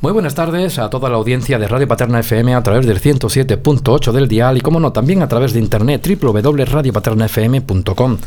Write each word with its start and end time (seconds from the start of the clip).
muy 0.00 0.12
buenas 0.12 0.34
tardes 0.34 0.78
a 0.78 0.88
toda 0.90 1.08
la 1.08 1.16
audiencia 1.16 1.58
de 1.58 1.66
Radio 1.66 1.88
Paterna 1.88 2.20
FM 2.20 2.54
a 2.54 2.62
través 2.62 2.86
del 2.86 3.00
107.8 3.00 4.12
del 4.12 4.28
dial 4.28 4.58
y 4.58 4.60
como 4.60 4.78
no 4.80 4.92
también 4.92 5.22
a 5.22 5.28
través 5.28 5.52
de 5.52 5.60
internet 5.60 6.06
www.radiopaternafm.com. 6.06 8.18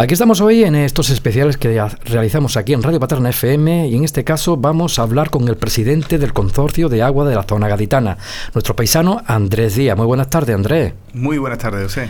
Aquí 0.00 0.12
estamos 0.12 0.40
hoy 0.40 0.62
en 0.62 0.76
estos 0.76 1.10
especiales 1.10 1.56
que 1.56 1.84
realizamos 2.04 2.56
aquí 2.56 2.72
en 2.72 2.84
Radio 2.84 3.00
Paterna 3.00 3.30
FM 3.30 3.88
y 3.88 3.96
en 3.96 4.04
este 4.04 4.22
caso 4.22 4.56
vamos 4.56 5.00
a 5.00 5.02
hablar 5.02 5.28
con 5.28 5.48
el 5.48 5.56
presidente 5.56 6.18
del 6.18 6.32
Consorcio 6.32 6.88
de 6.88 7.02
Agua 7.02 7.28
de 7.28 7.34
la 7.34 7.42
Zona 7.42 7.66
Gaditana, 7.66 8.16
nuestro 8.54 8.76
paisano 8.76 9.20
Andrés 9.26 9.74
Díaz. 9.74 9.96
Muy 9.96 10.06
buenas 10.06 10.30
tardes, 10.30 10.54
Andrés. 10.54 10.92
Muy 11.14 11.38
buenas 11.38 11.58
tardes, 11.58 11.82
José. 11.82 12.08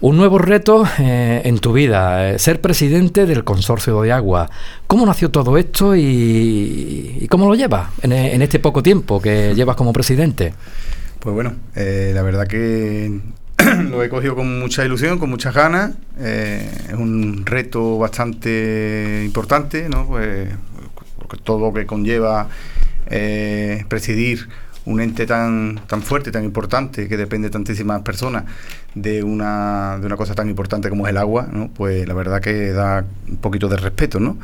Un 0.00 0.16
nuevo 0.16 0.38
reto 0.38 0.82
eh, 0.98 1.42
en 1.44 1.60
tu 1.60 1.72
vida, 1.72 2.28
eh, 2.28 2.40
ser 2.40 2.60
presidente 2.60 3.24
del 3.24 3.44
Consorcio 3.44 4.02
de 4.02 4.10
Agua. 4.10 4.50
¿Cómo 4.88 5.06
nació 5.06 5.30
todo 5.30 5.56
esto 5.58 5.94
y, 5.94 7.24
cómo 7.30 7.48
lo 7.48 7.54
llevas 7.54 7.90
en, 8.02 8.42
este 8.42 8.58
poco 8.58 8.82
tiempo 8.82 9.22
que 9.22 9.54
llevas 9.54 9.76
como 9.76 9.92
presidente? 9.92 10.54
Pues 11.20 11.32
bueno, 11.36 11.54
eh, 11.76 12.10
la 12.12 12.22
verdad 12.22 12.48
que 12.48 13.20
lo 13.90 14.02
he 14.02 14.08
cogido 14.08 14.34
con 14.34 14.58
mucha 14.58 14.84
ilusión, 14.84 15.18
con 15.18 15.30
muchas 15.30 15.54
ganas. 15.54 15.92
Eh, 16.18 16.68
es 16.88 16.94
un 16.94 17.44
reto 17.44 17.98
bastante 17.98 19.22
importante, 19.24 19.88
¿no? 19.88 20.06
Pues, 20.06 20.48
porque 21.18 21.36
todo 21.42 21.58
lo 21.58 21.72
que 21.72 21.86
conlleva 21.86 22.48
eh, 23.06 23.84
presidir 23.88 24.48
un 24.84 25.00
ente 25.00 25.26
tan, 25.26 25.80
tan 25.86 26.02
fuerte, 26.02 26.30
tan 26.30 26.44
importante, 26.44 27.08
que 27.08 27.16
depende 27.16 27.48
de 27.48 27.52
tantísimas 27.52 28.00
personas 28.02 28.44
de 28.94 29.22
una, 29.22 29.98
de 30.00 30.06
una 30.06 30.16
cosa 30.16 30.34
tan 30.34 30.48
importante 30.48 30.88
como 30.88 31.06
es 31.06 31.10
el 31.10 31.18
agua, 31.18 31.46
¿no? 31.52 31.68
pues 31.68 32.08
la 32.08 32.14
verdad 32.14 32.40
que 32.40 32.72
da 32.72 33.04
un 33.28 33.36
poquito 33.36 33.68
de 33.68 33.76
respeto, 33.76 34.18
¿no? 34.18 34.38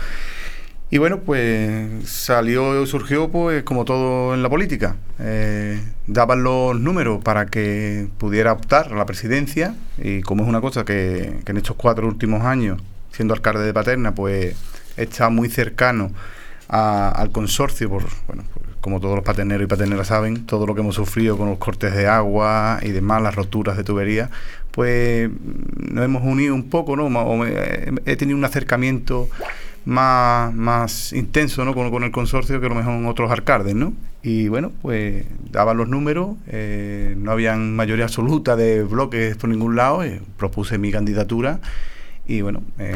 Y 0.91 0.99
bueno, 0.99 1.21
pues 1.21 2.09
salió, 2.09 2.87
surgió 2.87 3.29
pues 3.29 3.63
como 3.65 3.85
todo 3.85 4.35
en 4.35 4.43
la 4.43 4.49
política. 4.49 4.97
Eh, 5.19 5.83
daban 6.07 6.43
los 6.43 6.79
números 6.79 7.23
para 7.25 7.47
que 7.47 8.09
pudiera 8.19 8.53
optar 8.53 8.93
a 8.93 8.97
la 8.97 9.07
presidencia 9.07 9.75
y 9.99 10.21
como 10.21 10.45
es 10.45 10.49
una 10.49 10.61
cosa 10.61 10.85
que, 10.85 11.41
en 11.45 11.57
estos 11.57 11.77
cuatro 11.77 12.07
últimos 12.07 12.43
años, 12.43 12.81
siendo 13.13 13.35
alcalde 13.35 13.65
de 13.65 13.73
Paterna, 13.73 14.15
pues 14.15 14.55
está 14.97 15.31
muy 15.31 15.49
cercano 15.49 16.13
al 16.69 17.31
consorcio, 17.31 17.89
por, 17.89 18.05
bueno, 18.27 18.45
pues, 18.53 18.67
como 18.81 19.01
todos 19.01 19.17
los 19.17 19.25
paterneros 19.25 19.65
y 19.65 19.67
paterneras 19.67 20.09
saben, 20.09 20.47
todo 20.47 20.67
lo 20.67 20.75
que 20.75 20.81
hemos 20.81 20.95
sufrido 20.95 21.37
con 21.39 21.49
los 21.49 21.59
cortes 21.59 21.95
de 21.95 22.07
agua 22.07 22.79
y 22.83 22.91
demás, 22.91 23.23
las 23.23 23.35
roturas 23.35 23.77
de 23.77 23.85
tubería, 23.85 24.31
pues 24.71 25.31
nos 25.77 26.05
hemos 26.05 26.23
unido 26.23 26.55
un 26.55 26.69
poco, 26.69 26.97
¿no? 26.97 27.45
He 27.47 28.17
tenido 28.17 28.37
un 28.37 28.45
acercamiento 28.45 29.29
más, 29.85 30.55
más 30.55 31.13
intenso 31.13 31.65
¿no? 31.65 31.75
con, 31.75 31.91
con, 31.91 32.05
el 32.05 32.11
consorcio 32.11 32.61
que 32.61 32.67
a 32.67 32.69
lo 32.69 32.75
mejor 32.75 32.95
en 32.95 33.07
otros 33.07 33.31
alcaldes, 33.31 33.75
¿no? 33.75 33.93
Y 34.23 34.49
bueno, 34.49 34.73
pues 34.81 35.25
daban 35.51 35.77
los 35.77 35.89
números, 35.89 36.37
eh, 36.49 37.15
no 37.19 37.31
habían 37.31 37.77
mayoría 37.77 38.05
absoluta 38.05 38.57
de 38.57 38.83
bloques 38.83 39.37
por 39.37 39.51
ningún 39.51 39.77
lado, 39.77 40.03
eh, 40.03 40.23
propuse 40.39 40.79
mi 40.79 40.91
candidatura 40.91 41.61
y 42.27 42.41
bueno, 42.41 42.63
eh, 42.79 42.95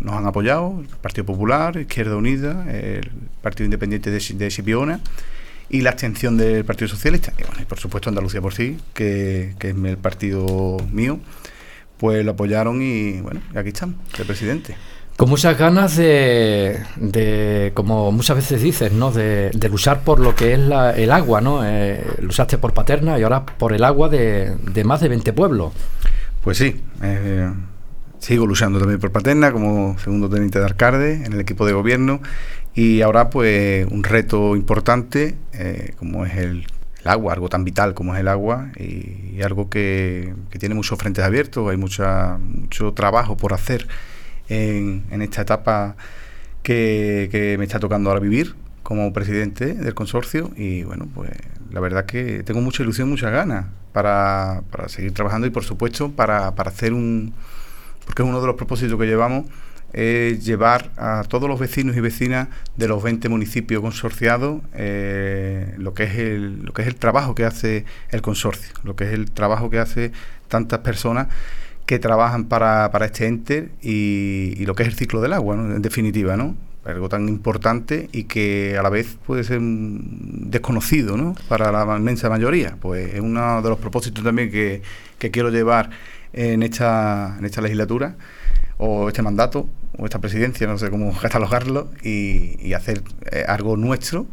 nos 0.00 0.14
han 0.14 0.26
apoyado 0.26 0.80
el 0.80 0.86
Partido 0.96 1.26
Popular, 1.26 1.76
Izquierda 1.76 2.16
Unida, 2.16 2.64
el 2.72 3.10
Partido 3.42 3.66
Independiente 3.66 4.10
de, 4.10 4.18
de 4.18 4.50
Sipiona 4.50 5.00
y 5.68 5.82
la 5.82 5.90
abstención 5.90 6.38
del 6.38 6.64
Partido 6.64 6.88
Socialista, 6.88 7.34
y 7.38 7.44
bueno, 7.44 7.60
y 7.60 7.64
por 7.66 7.78
supuesto 7.78 8.08
Andalucía 8.08 8.40
por 8.40 8.54
sí, 8.54 8.78
que, 8.94 9.54
que 9.58 9.70
es 9.70 9.76
el 9.76 9.98
partido 9.98 10.78
mío, 10.90 11.20
pues 11.98 12.24
lo 12.24 12.32
apoyaron 12.32 12.80
y 12.80 13.20
bueno, 13.20 13.42
aquí 13.54 13.68
estamos, 13.68 13.96
el 14.18 14.24
presidente. 14.24 14.74
Con 15.20 15.28
muchas 15.28 15.58
ganas 15.58 15.98
de, 15.98 16.80
de, 16.96 17.72
como 17.74 18.10
muchas 18.10 18.36
veces 18.36 18.62
dices, 18.62 18.90
¿no? 18.90 19.12
De, 19.12 19.50
luchar 19.70 20.00
por 20.02 20.18
lo 20.18 20.34
que 20.34 20.54
es 20.54 20.58
el 20.58 21.12
agua, 21.12 21.42
¿no? 21.42 21.60
Eh, 21.62 22.02
luchaste 22.22 22.56
por 22.56 22.72
Paterna 22.72 23.18
y 23.18 23.22
ahora 23.22 23.44
por 23.44 23.74
el 23.74 23.84
agua 23.84 24.08
de, 24.08 24.56
más 24.82 25.02
de 25.02 25.10
20 25.10 25.34
pueblos. 25.34 25.74
Pues 26.42 26.56
sí, 26.56 26.80
eh, 27.02 27.52
sigo 28.18 28.46
luchando 28.46 28.78
también 28.78 28.98
por 28.98 29.12
Paterna 29.12 29.52
como 29.52 29.98
segundo 29.98 30.30
teniente 30.30 30.58
de 30.58 30.64
alcalde 30.64 31.22
en 31.22 31.34
el 31.34 31.40
equipo 31.40 31.66
de 31.66 31.74
gobierno 31.74 32.22
y 32.74 33.02
ahora 33.02 33.28
pues 33.28 33.86
un 33.90 34.04
reto 34.04 34.56
importante 34.56 35.36
eh, 35.52 35.92
como 35.98 36.24
es 36.24 36.34
el, 36.38 36.66
agua, 37.04 37.34
algo 37.34 37.50
tan 37.50 37.62
vital 37.64 37.92
como 37.92 38.14
es 38.14 38.20
el 38.20 38.28
agua 38.28 38.70
y, 38.78 39.42
algo 39.42 39.68
que, 39.68 40.32
que, 40.48 40.58
tiene 40.58 40.74
muchos 40.74 40.98
frentes 40.98 41.22
abiertos, 41.22 41.70
hay 41.70 41.76
mucha, 41.76 42.38
mucho 42.38 42.94
trabajo 42.94 43.36
por 43.36 43.52
hacer 43.52 43.86
en, 44.50 45.22
esta 45.22 45.42
etapa 45.42 45.96
que, 46.62 47.56
me 47.58 47.64
está 47.64 47.78
tocando 47.78 48.10
ahora 48.10 48.20
vivir 48.20 48.54
como 48.82 49.12
presidente 49.12 49.74
del 49.74 49.94
consorcio 49.94 50.50
y 50.56 50.82
bueno, 50.82 51.08
pues 51.14 51.30
la 51.70 51.80
verdad 51.80 52.04
que 52.04 52.42
tengo 52.42 52.60
mucha 52.60 52.82
ilusión, 52.82 53.08
muchas 53.08 53.30
ganas 53.30 53.66
para, 53.92 54.62
para 54.70 54.88
seguir 54.88 55.12
trabajando 55.12 55.46
y 55.46 55.50
por 55.50 55.64
supuesto 55.64 56.10
para, 56.10 56.54
para 56.54 56.70
hacer 56.70 56.92
un, 56.92 57.32
porque 58.04 58.22
es 58.22 58.28
uno 58.28 58.40
de 58.40 58.46
los 58.48 58.56
propósitos 58.56 58.98
que 58.98 59.06
llevamos, 59.06 59.46
es 59.92 60.44
llevar 60.44 60.90
a 60.96 61.24
todos 61.28 61.48
los 61.48 61.58
vecinos 61.58 61.96
y 61.96 62.00
vecinas 62.00 62.48
de 62.76 62.88
los 62.88 63.02
20 63.02 63.28
municipios 63.28 63.80
consorciados 63.82 64.62
eh, 64.74 65.74
lo, 65.78 65.94
que 65.94 66.04
es 66.04 66.16
el, 66.16 66.62
lo 66.62 66.72
que 66.72 66.82
es 66.82 66.88
el 66.88 66.96
trabajo 66.96 67.34
que 67.34 67.44
hace 67.44 67.84
el 68.10 68.22
consorcio, 68.22 68.72
lo 68.84 68.96
que 68.96 69.04
es 69.04 69.12
el 69.12 69.30
trabajo 69.30 69.70
que 69.70 69.78
hace 69.78 70.12
tantas 70.48 70.80
personas 70.80 71.28
que 71.90 71.98
trabajan 71.98 72.44
para, 72.44 72.88
para 72.92 73.06
este 73.06 73.26
ente 73.26 73.68
y, 73.82 74.64
lo 74.64 74.76
que 74.76 74.84
es 74.84 74.88
el 74.90 74.94
ciclo 74.94 75.20
del 75.20 75.32
agua, 75.32 75.56
¿no? 75.56 75.74
en 75.74 75.82
definitiva, 75.82 76.36
¿no? 76.36 76.54
algo 76.84 77.08
tan 77.08 77.28
importante 77.28 78.08
y 78.12 78.24
que 78.24 78.76
a 78.78 78.82
la 78.84 78.90
vez 78.90 79.18
puede 79.26 79.42
ser 79.42 79.58
desconocido 79.60 81.16
¿no? 81.16 81.34
para 81.48 81.72
la 81.72 81.96
inmensa 81.96 82.30
mayoría. 82.30 82.76
Pues 82.80 83.14
es 83.14 83.20
uno 83.20 83.60
de 83.60 83.68
los 83.68 83.80
propósitos 83.80 84.22
también 84.22 84.52
que, 84.52 84.82
que 85.18 85.32
quiero 85.32 85.50
llevar 85.50 85.90
en 86.32 86.62
esta, 86.62 87.34
en 87.36 87.44
esta 87.44 87.60
legislatura 87.60 88.14
o 88.78 89.08
este 89.08 89.22
mandato 89.22 89.68
o 89.98 90.04
esta 90.04 90.20
presidencia, 90.20 90.68
no 90.68 90.78
sé 90.78 90.90
cómo 90.90 91.12
catalogarlo, 91.20 91.90
y, 92.04 92.56
y 92.64 92.74
hacer 92.74 93.02
eh, 93.32 93.44
algo 93.48 93.76
nuestro 93.76 94.26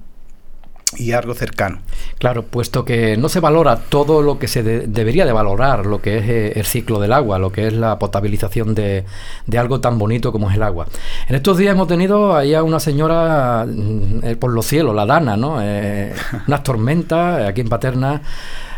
y 0.96 1.12
algo 1.12 1.34
cercano. 1.34 1.80
Claro, 2.20 2.44
puesto 2.44 2.86
que 2.86 3.18
no 3.18 3.30
se 3.30 3.40
valora 3.40 3.78
todo 3.78 4.22
lo 4.22 4.40
que 4.40 4.48
se 4.48 4.64
debería 4.64 5.26
de 5.26 5.32
valorar, 5.32 5.86
lo 5.86 6.02
que 6.02 6.18
es 6.18 6.30
eh, 6.30 6.54
el 6.56 6.66
ciclo 6.66 7.00
del 7.00 7.14
agua, 7.14 7.40
lo 7.40 7.52
que 7.52 7.68
es 7.68 7.74
la 7.74 8.00
potabilización 8.00 8.74
de, 8.74 9.06
de, 9.46 9.58
algo 9.58 9.82
tan 9.82 9.98
bonito 9.98 10.32
como 10.32 10.50
es 10.50 10.56
el 10.56 10.64
agua. 10.64 10.88
En 11.28 11.36
estos 11.36 11.58
días 11.58 11.74
hemos 11.74 11.88
tenido 11.88 12.36
ahí 12.36 12.54
a 12.54 12.64
una 12.64 12.80
señora 12.80 13.66
mm, 13.68 14.20
eh, 14.24 14.36
por 14.36 14.52
los 14.52 14.66
cielos, 14.66 14.96
la 14.96 15.06
Dana, 15.06 15.36
¿no? 15.36 15.58
Eh, 15.62 16.14
unas 16.48 16.64
tormentas 16.64 17.48
aquí 17.48 17.62
en 17.62 17.70
Paterna 17.70 18.22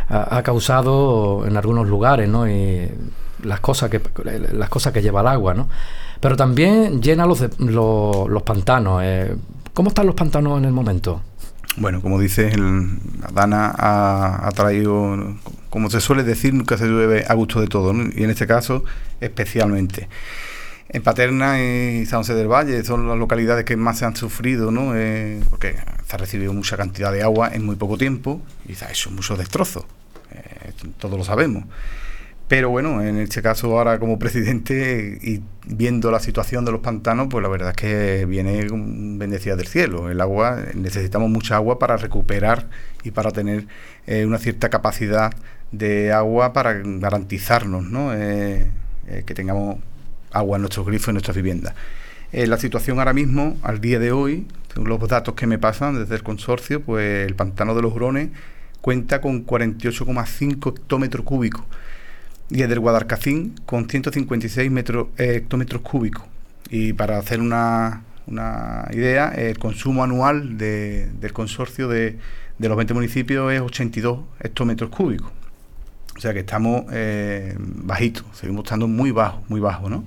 ha, 0.10 0.42
causado 0.42 1.46
en 1.46 1.56
algunos 1.56 1.88
lugares, 1.88 2.28
¿no? 2.28 2.50
Y 2.50 2.90
las 3.44 3.60
cosas 3.60 3.90
que 3.90 4.02
las 4.24 4.70
cosas 4.70 4.92
que 4.92 5.02
lleva 5.02 5.22
el 5.22 5.28
agua, 5.28 5.54
¿no? 5.54 5.70
Pero 6.20 6.36
también 6.36 7.02
llena 7.02 7.26
los, 7.26 7.46
los, 7.60 8.28
los 8.28 8.44
pantanos. 8.44 9.04
¿Cómo 9.74 9.90
están 9.90 10.08
los 10.08 10.16
pantanos 10.16 10.58
en 10.58 10.66
el 10.66 10.72
momento? 10.72 11.22
Bueno, 11.78 12.02
como 12.02 12.20
dices, 12.20 12.54
Dana 13.34 13.74
ha, 13.78 14.50
traído, 14.54 15.36
como 15.70 15.90
se 15.90 16.02
suele 16.02 16.24
decir, 16.24 16.54
nunca 16.54 16.78
se 16.78 16.88
llueve 16.88 17.26
a 17.28 17.34
gusto 17.36 17.62
de 17.62 17.68
todo, 17.68 17.94
y 17.94 18.24
en 18.24 18.30
este 18.30 18.48
caso 18.48 18.84
especialmente. 19.22 20.10
En 20.92 21.04
Paterna 21.04 21.62
y 21.62 22.06
San 22.08 22.22
José 22.22 22.34
del 22.34 22.48
Valle 22.48 22.84
son 22.84 23.08
las 23.08 23.18
localidades 23.18 23.64
que 23.64 23.78
más 23.78 24.00
se 24.00 24.06
han 24.06 24.16
sufrido, 24.16 24.72
¿no? 24.72 24.96
Eh, 24.96 25.40
porque 25.50 25.76
se 26.08 26.16
ha 26.16 26.18
recibido 26.18 26.52
mucha 26.52 26.78
cantidad 26.78 27.12
de 27.12 27.22
agua 27.22 27.52
en 27.54 27.64
muy 27.64 27.76
poco 27.76 27.96
tiempo 27.96 28.42
y 28.68 28.74
se 28.74 28.86
ha 28.86 28.90
hecho 28.90 29.12
muchos 29.12 29.38
destrozos, 29.38 29.86
eh, 30.32 30.72
todos 30.98 31.18
lo 31.18 31.24
sabemos. 31.24 31.66
Pero 32.48 32.72
bueno, 32.72 33.04
en 33.04 33.20
este 33.20 33.44
caso 33.44 33.78
ahora 33.78 34.00
como 34.00 34.18
presidente 34.18 35.20
y 35.22 35.42
viendo 35.70 36.10
la 36.12 36.20
situación 36.20 36.66
de 36.66 36.72
los 36.72 36.82
pantanos, 36.82 37.28
pues 37.30 37.44
la 37.44 37.50
verdad 37.50 37.70
es 37.70 37.76
que 37.76 38.26
viene 38.26 38.68
bendecida 39.18 39.56
del 39.56 39.68
cielo. 39.68 40.10
El 40.10 40.20
agua, 40.20 40.58
necesitamos 40.74 41.30
mucha 41.30 41.56
agua 41.56 41.78
para 41.78 41.96
recuperar 41.96 42.68
y 43.04 43.12
para 43.12 43.32
tener 43.32 43.68
eh, 44.08 44.26
una 44.26 44.40
cierta 44.40 44.70
capacidad 44.70 45.32
de 45.72 46.12
agua 46.12 46.52
para 46.52 46.74
garantizarnos 46.84 47.86
¿no? 47.86 48.14
Eh, 48.14 48.72
eh, 49.08 49.24
que 49.26 49.34
tengamos 49.36 49.78
agua 50.32 50.58
en 50.58 50.64
nuestros 50.64 50.88
grifos, 50.88 51.10
en 51.10 51.14
nuestras 51.16 51.38
viviendas. 51.38 51.76
la 52.32 52.58
situación 52.58 53.00
ahora 53.00 53.14
mismo, 53.14 53.58
al 53.62 53.80
día 53.80 54.00
de 54.00 54.12
hoy, 54.12 54.48
según 54.74 54.90
los 54.90 55.08
datos 55.08 55.36
que 55.36 55.48
me 55.48 55.60
pasan 55.60 56.00
desde 56.00 56.16
el 56.16 56.24
consorcio, 56.24 56.82
pues 56.82 57.28
el 57.28 57.36
pantano 57.36 57.76
de 57.76 57.82
los 57.84 57.94
Grones 57.94 58.30
cuenta 58.82 59.22
con 59.22 59.46
48,5 59.46 60.70
hectómetros 60.70 61.26
cúbicos 61.26 61.64
y 62.50 62.62
el 62.62 62.70
del 62.70 62.80
Guadalcacín 62.80 63.56
con 63.66 63.90
156 63.90 64.72
metros, 64.72 65.08
eh, 65.18 65.36
hectómetros 65.36 65.82
cúbicos. 65.82 66.24
Y 66.70 66.94
para 66.94 67.18
hacer 67.18 67.40
una, 67.40 68.04
una 68.28 68.88
idea, 68.92 69.30
el 69.30 69.58
consumo 69.58 70.04
anual 70.04 70.58
de, 70.58 71.10
del 71.20 71.34
consorcio 71.34 71.88
de, 71.88 72.18
de, 72.58 72.68
los 72.68 72.78
20 72.78 72.94
municipios 72.94 73.52
es 73.54 73.62
82 73.62 74.20
hectómetros 74.40 74.90
cúbicos. 74.90 75.32
O 76.18 76.22
sea 76.22 76.34
que 76.34 76.40
estamos 76.40 76.86
eh, 76.92 77.56
bajitos, 77.58 78.26
seguimos 78.34 78.66
estando 78.66 78.88
muy 78.88 79.12
bajos, 79.12 79.42
muy 79.48 79.62
bajos, 79.62 79.90
¿no? 79.90 80.04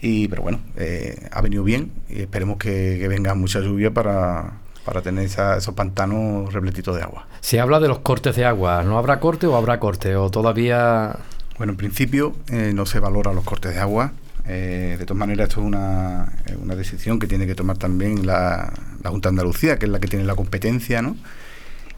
Y, 0.00 0.28
pero 0.28 0.42
bueno, 0.42 0.60
eh, 0.76 1.28
ha 1.32 1.40
venido 1.40 1.64
bien 1.64 1.90
y 2.08 2.20
esperemos 2.20 2.56
que, 2.56 3.04
venga 3.08 3.34
mucha 3.34 3.58
lluvia 3.58 3.92
para, 3.92 4.60
para 4.84 5.02
tener 5.02 5.24
esos 5.24 5.74
pantanos 5.74 6.52
repletitos 6.52 6.94
de 6.94 7.02
agua. 7.02 7.26
Se 7.40 7.58
habla 7.58 7.80
de 7.80 7.88
los 7.88 7.98
cortes 7.98 8.36
de 8.36 8.44
agua. 8.44 8.84
¿No 8.84 8.96
habrá 8.96 9.18
corte 9.18 9.48
o 9.48 9.56
habrá 9.56 9.80
corte? 9.80 10.14
¿O 10.14 10.30
todavía...? 10.30 11.16
Bueno, 11.58 11.72
en 11.72 11.76
principio 11.76 12.36
eh, 12.52 12.72
no 12.72 12.86
se 12.86 13.00
valora 13.00 13.32
los 13.32 13.42
cortes 13.42 13.74
de 13.74 13.80
agua. 13.80 14.12
Eh, 14.46 14.94
de 14.96 15.04
todas 15.04 15.18
maneras, 15.18 15.48
esto 15.48 15.60
es 15.60 15.66
una, 15.66 16.32
una, 16.62 16.76
decisión 16.76 17.18
que 17.18 17.26
tiene 17.26 17.46
que 17.48 17.56
tomar 17.56 17.76
también 17.76 18.24
la, 18.24 18.72
Junta 19.04 19.28
de 19.28 19.32
Andalucía, 19.32 19.76
que 19.76 19.86
es 19.86 19.92
la 19.92 19.98
que 19.98 20.06
tiene 20.06 20.24
la 20.24 20.36
competencia, 20.36 21.02
¿no? 21.02 21.16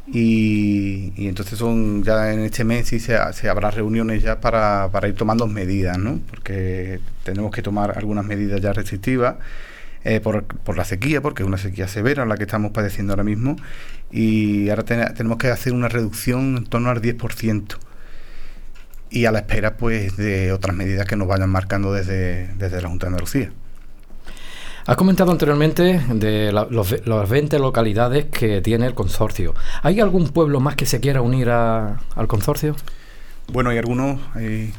Y, 0.07 1.13
entonces 1.29 1.59
son 1.59 2.03
ya 2.03 2.33
en 2.33 2.41
este 2.41 2.65
mes 2.65 2.89
sí 2.89 2.99
se, 3.01 3.17
habrá 3.17 3.71
reuniones 3.71 4.23
ya 4.23 4.41
para, 4.41 4.89
para, 4.91 5.09
ir 5.09 5.15
tomando 5.15 5.47
medidas, 5.47 5.99
¿no? 5.99 6.21
Porque 6.31 7.01
tenemos 7.25 7.53
que 7.53 7.63
tomar 7.63 7.97
algunas 7.99 8.25
medidas 8.25 8.61
ya 8.63 8.73
restrictivas 8.73 9.37
eh, 10.05 10.21
por, 10.21 10.45
por, 10.45 10.77
la 10.77 10.85
sequía, 10.87 11.21
porque 11.21 11.43
es 11.43 11.47
una 11.47 11.59
sequía 11.59 11.87
severa 11.87 12.25
la 12.25 12.37
que 12.37 12.45
estamos 12.45 12.73
padeciendo 12.73 13.13
ahora 13.13 13.25
mismo, 13.25 13.57
y 14.11 14.71
ahora 14.71 14.85
tenemos 14.85 15.39
que 15.39 15.49
hacer 15.49 15.75
una 15.75 15.89
reducción 15.89 16.57
en 16.57 16.65
torno 16.65 16.91
al 16.91 17.03
10%. 17.03 17.90
Y 19.11 19.25
a 19.25 19.33
la 19.33 19.41
espera 19.41 19.77
pues 19.77 20.17
de 20.17 20.53
otras 20.53 20.75
medidas 20.77 21.07
que 21.07 21.17
nos 21.17 21.27
vayan 21.29 21.51
marcando 21.51 21.93
desde, 21.93 22.49
desde 22.55 22.81
la 22.81 22.89
Junta 22.89 23.07
de 23.07 23.09
Andalucía. 23.09 23.53
Has 24.87 24.97
comentado 24.97 25.31
anteriormente 25.31 26.01
de 26.15 26.53
los, 26.53 27.07
las 27.07 27.29
20 27.29 27.59
localidades 27.59 28.27
que 28.27 28.61
tiene 28.61 28.87
el 28.87 28.95
consorcio. 28.95 29.55
¿Hay 29.83 30.01
algún 30.01 30.29
pueblo 30.31 30.59
más 30.61 30.75
que 30.75 30.87
se 30.87 31.01
quiera 31.01 31.21
unir 31.21 31.51
al 31.51 32.27
consorcio? 32.27 32.75
Bueno, 33.53 33.71
hay 33.71 33.79
algunos, 33.79 34.21
hay 34.35 34.73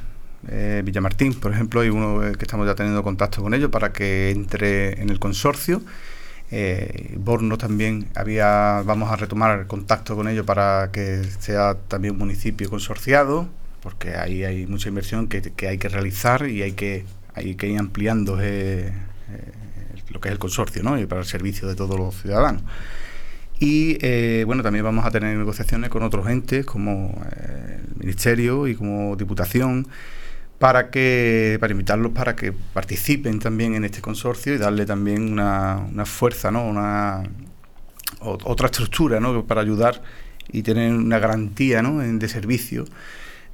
eh, 0.48 0.82
Villamartín, 0.84 1.34
por 1.36 1.54
ejemplo, 1.54 1.82
hay 1.82 1.90
uno 1.90 2.26
eh, 2.26 2.34
que 2.34 2.46
estamos 2.46 2.66
ya 2.66 2.74
teniendo 2.74 3.04
contacto 3.04 3.42
con 3.42 3.54
ellos 3.54 3.70
para 3.70 3.94
que 3.94 4.32
entre 4.32 5.02
en 5.02 5.10
el 5.10 5.20
consorcio. 5.20 5.82
Eh, 6.50 7.16
Borno 7.18 7.58
también 7.58 8.10
había, 8.16 8.82
vamos 8.86 9.12
a 9.12 9.16
retomar 9.16 9.60
el 9.60 9.68
contacto 9.68 10.16
con 10.16 10.28
ellos 10.28 10.46
para 10.46 10.90
que 10.92 11.24
sea 11.40 11.76
también 11.88 12.16
un 12.16 12.20
municipio 12.20 12.70
consorciado, 12.70 13.48
porque 13.82 14.16
ahí 14.16 14.44
hay 14.44 14.68
mucha 14.68 14.90
inversión 14.90 15.28
que, 15.28 15.68
hay 15.68 15.78
que 15.78 15.90
realizar 15.90 16.48
y 16.48 16.62
hay 16.62 16.74
que, 16.74 17.06
hay 17.34 17.56
que 17.56 17.68
ir 17.68 17.80
ampliando 17.80 18.36
lo 18.36 18.42
que 20.20 20.30
es 20.30 20.32
el 20.32 20.40
consorcio, 20.40 20.84
¿no? 20.84 21.00
Y 21.00 21.06
para 21.06 21.22
el 21.22 21.28
servicio 21.28 21.68
de 21.68 21.76
todos 21.76 21.98
los 21.98 22.22
ciudadanos. 22.22 22.64
Y 23.60 23.98
eh, 24.02 24.44
bueno, 24.46 24.64
también 24.64 24.84
vamos 24.84 25.06
a 25.06 25.12
tener 25.12 25.38
negociaciones 25.38 25.90
con 25.90 26.04
otros 26.04 26.28
entes 26.28 26.66
como 26.66 27.22
eh, 27.32 27.80
el 27.92 27.96
Ministerio 28.00 28.68
y 28.68 28.76
como 28.76 29.16
Diputación 29.16 29.88
para 30.58 30.90
que 30.90 31.58
para 31.60 31.72
invitarlos 31.72 32.12
para 32.12 32.36
que 32.36 32.54
participen 32.54 33.40
también 33.40 33.74
en 33.76 33.84
este 33.84 34.02
consorcio 34.02 34.54
y 34.54 34.58
darle 34.58 34.86
también 34.86 35.32
una, 35.32 35.78
una 35.78 36.06
fuerza, 36.06 36.52
¿no? 36.52 36.68
Una 36.68 37.24
otra 38.20 38.68
estructura, 38.68 39.20
¿no? 39.20 39.46
Para 39.46 39.62
ayudar 39.62 40.02
y 40.52 40.64
tener 40.64 40.94
una 40.94 41.20
garantía, 41.20 41.82
¿no? 41.82 42.00
de 42.00 42.28
servicio, 42.28 42.86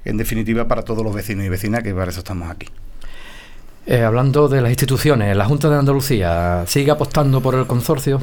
en 0.04 0.16
definitiva 0.16 0.66
para 0.68 0.82
todos 0.82 1.04
los 1.04 1.14
vecinos 1.14 1.44
y 1.44 1.48
vecinas 1.48 1.82
que 1.82 1.94
para 1.94 2.10
eso 2.10 2.20
estamos 2.20 2.50
aquí. 2.50 2.68
Eh, 3.90 4.02
hablando 4.02 4.48
de 4.48 4.60
las 4.60 4.70
instituciones, 4.70 5.34
la 5.34 5.46
Junta 5.46 5.70
de 5.70 5.76
Andalucía 5.76 6.64
sigue 6.66 6.90
apostando 6.90 7.40
por 7.40 7.54
el 7.54 7.66
consorcio. 7.66 8.20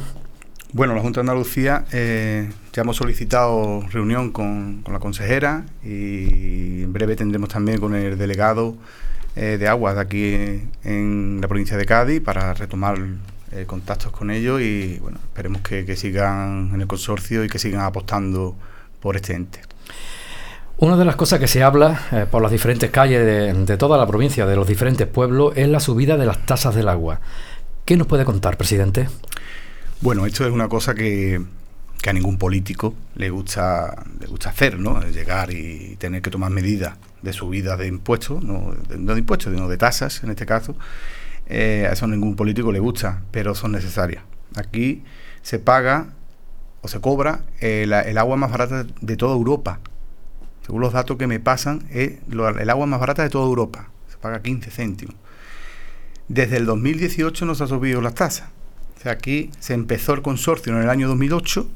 Bueno, 0.72 0.94
la 0.94 1.00
Junta 1.00 1.18
de 1.18 1.22
Andalucía 1.22 1.84
eh, 1.90 2.48
ya 2.72 2.82
hemos 2.82 2.96
solicitado 2.96 3.82
reunión 3.90 4.30
con, 4.30 4.84
la 4.88 5.00
consejera 5.00 5.64
y 5.82 6.84
en 6.84 6.92
breve 6.92 7.16
tendremos 7.16 7.48
también 7.48 7.80
con 7.80 7.96
el 7.96 8.16
delegado 8.16 8.76
eh, 9.34 9.56
de 9.58 9.66
aguas 9.66 9.96
de 9.96 10.00
aquí 10.00 10.34
en 10.84 11.40
la 11.40 11.48
provincia 11.48 11.76
de 11.76 11.84
Cádiz 11.84 12.20
para 12.20 12.54
retomar 12.54 12.98
contactos 13.66 14.12
con 14.12 14.30
ellos 14.30 14.60
y 14.60 14.98
bueno, 15.00 15.18
esperemos 15.24 15.62
que 15.62 15.96
sigan 15.96 16.70
en 16.74 16.80
el 16.80 16.86
consorcio 16.86 17.42
y 17.44 17.48
que 17.48 17.58
sigan 17.58 17.80
apostando 17.80 18.54
por 19.00 19.16
este 19.16 19.34
ente. 19.34 19.60
Una 20.78 20.98
de 20.98 21.06
las 21.06 21.16
cosas 21.16 21.40
que 21.40 21.48
se 21.48 21.62
habla 21.62 22.02
eh, 22.12 22.26
por 22.30 22.42
las 22.42 22.52
diferentes 22.52 22.90
calles 22.90 23.24
de, 23.66 23.76
toda 23.78 23.96
la 23.96 24.06
provincia, 24.06 24.44
de 24.44 24.56
los 24.56 24.68
diferentes 24.68 25.06
pueblos, 25.06 25.54
es 25.56 25.68
la 25.68 25.80
subida 25.80 26.18
de 26.18 26.26
las 26.26 26.44
tasas 26.44 26.74
del 26.74 26.90
agua. 26.90 27.22
¿Qué 27.86 27.96
nos 27.96 28.06
puede 28.06 28.26
contar, 28.26 28.58
presidente? 28.58 29.08
Bueno, 30.02 30.26
esto 30.26 30.44
es 30.44 30.52
una 30.52 30.68
cosa 30.68 30.94
que, 30.94 31.40
a 32.06 32.12
ningún 32.12 32.36
político 32.36 32.94
le 33.14 33.30
gusta, 33.30 34.04
le 34.20 34.26
gusta 34.26 34.50
hacer, 34.50 34.78
¿no? 34.78 35.00
Llegar 35.00 35.50
y 35.50 35.96
tener 35.96 36.20
que 36.20 36.28
tomar 36.28 36.50
medidas 36.50 36.98
de 37.22 37.32
subida 37.32 37.78
de 37.78 37.86
impuestos, 37.86 38.44
no 38.44 38.74
de, 38.86 39.18
impuestos, 39.18 39.54
sino 39.54 39.68
de 39.68 39.78
tasas 39.78 40.22
en 40.24 40.30
este 40.30 40.44
caso. 40.44 40.76
Eh, 41.46 41.86
a 41.88 41.94
eso 41.94 42.04
a 42.04 42.08
ningún 42.08 42.36
político 42.36 42.70
le 42.70 42.80
gusta, 42.80 43.22
pero 43.30 43.54
son 43.54 43.72
necesarias. 43.72 44.24
Aquí 44.56 45.04
se 45.40 45.58
paga 45.58 46.08
o 46.82 46.88
se 46.88 47.00
cobra 47.00 47.44
el 47.60 48.18
agua 48.18 48.36
más 48.36 48.50
barata 48.50 48.84
de 49.00 49.16
toda 49.16 49.34
Europa 49.34 49.80
según 50.66 50.80
los 50.80 50.92
datos 50.92 51.16
que 51.16 51.28
me 51.28 51.38
pasan, 51.38 51.86
es 51.92 52.14
el 52.28 52.70
agua 52.70 52.86
más 52.86 52.98
barata 52.98 53.22
de 53.22 53.30
toda 53.30 53.46
Europa. 53.46 53.88
Se 54.10 54.16
paga 54.16 54.42
15 54.42 54.72
céntimos. 54.72 55.14
Desde 56.26 56.56
el 56.56 56.66
2018 56.66 57.46
no 57.46 57.54
se 57.54 57.62
ha 57.62 57.66
subido 57.68 58.00
las 58.00 58.16
tasas. 58.16 58.48
O 58.98 59.00
sea, 59.00 59.12
aquí 59.12 59.52
se 59.60 59.74
empezó 59.74 60.12
el 60.14 60.22
consorcio 60.22 60.74
en 60.74 60.82
el 60.82 60.90
año 60.90 61.06
2008 61.06 61.68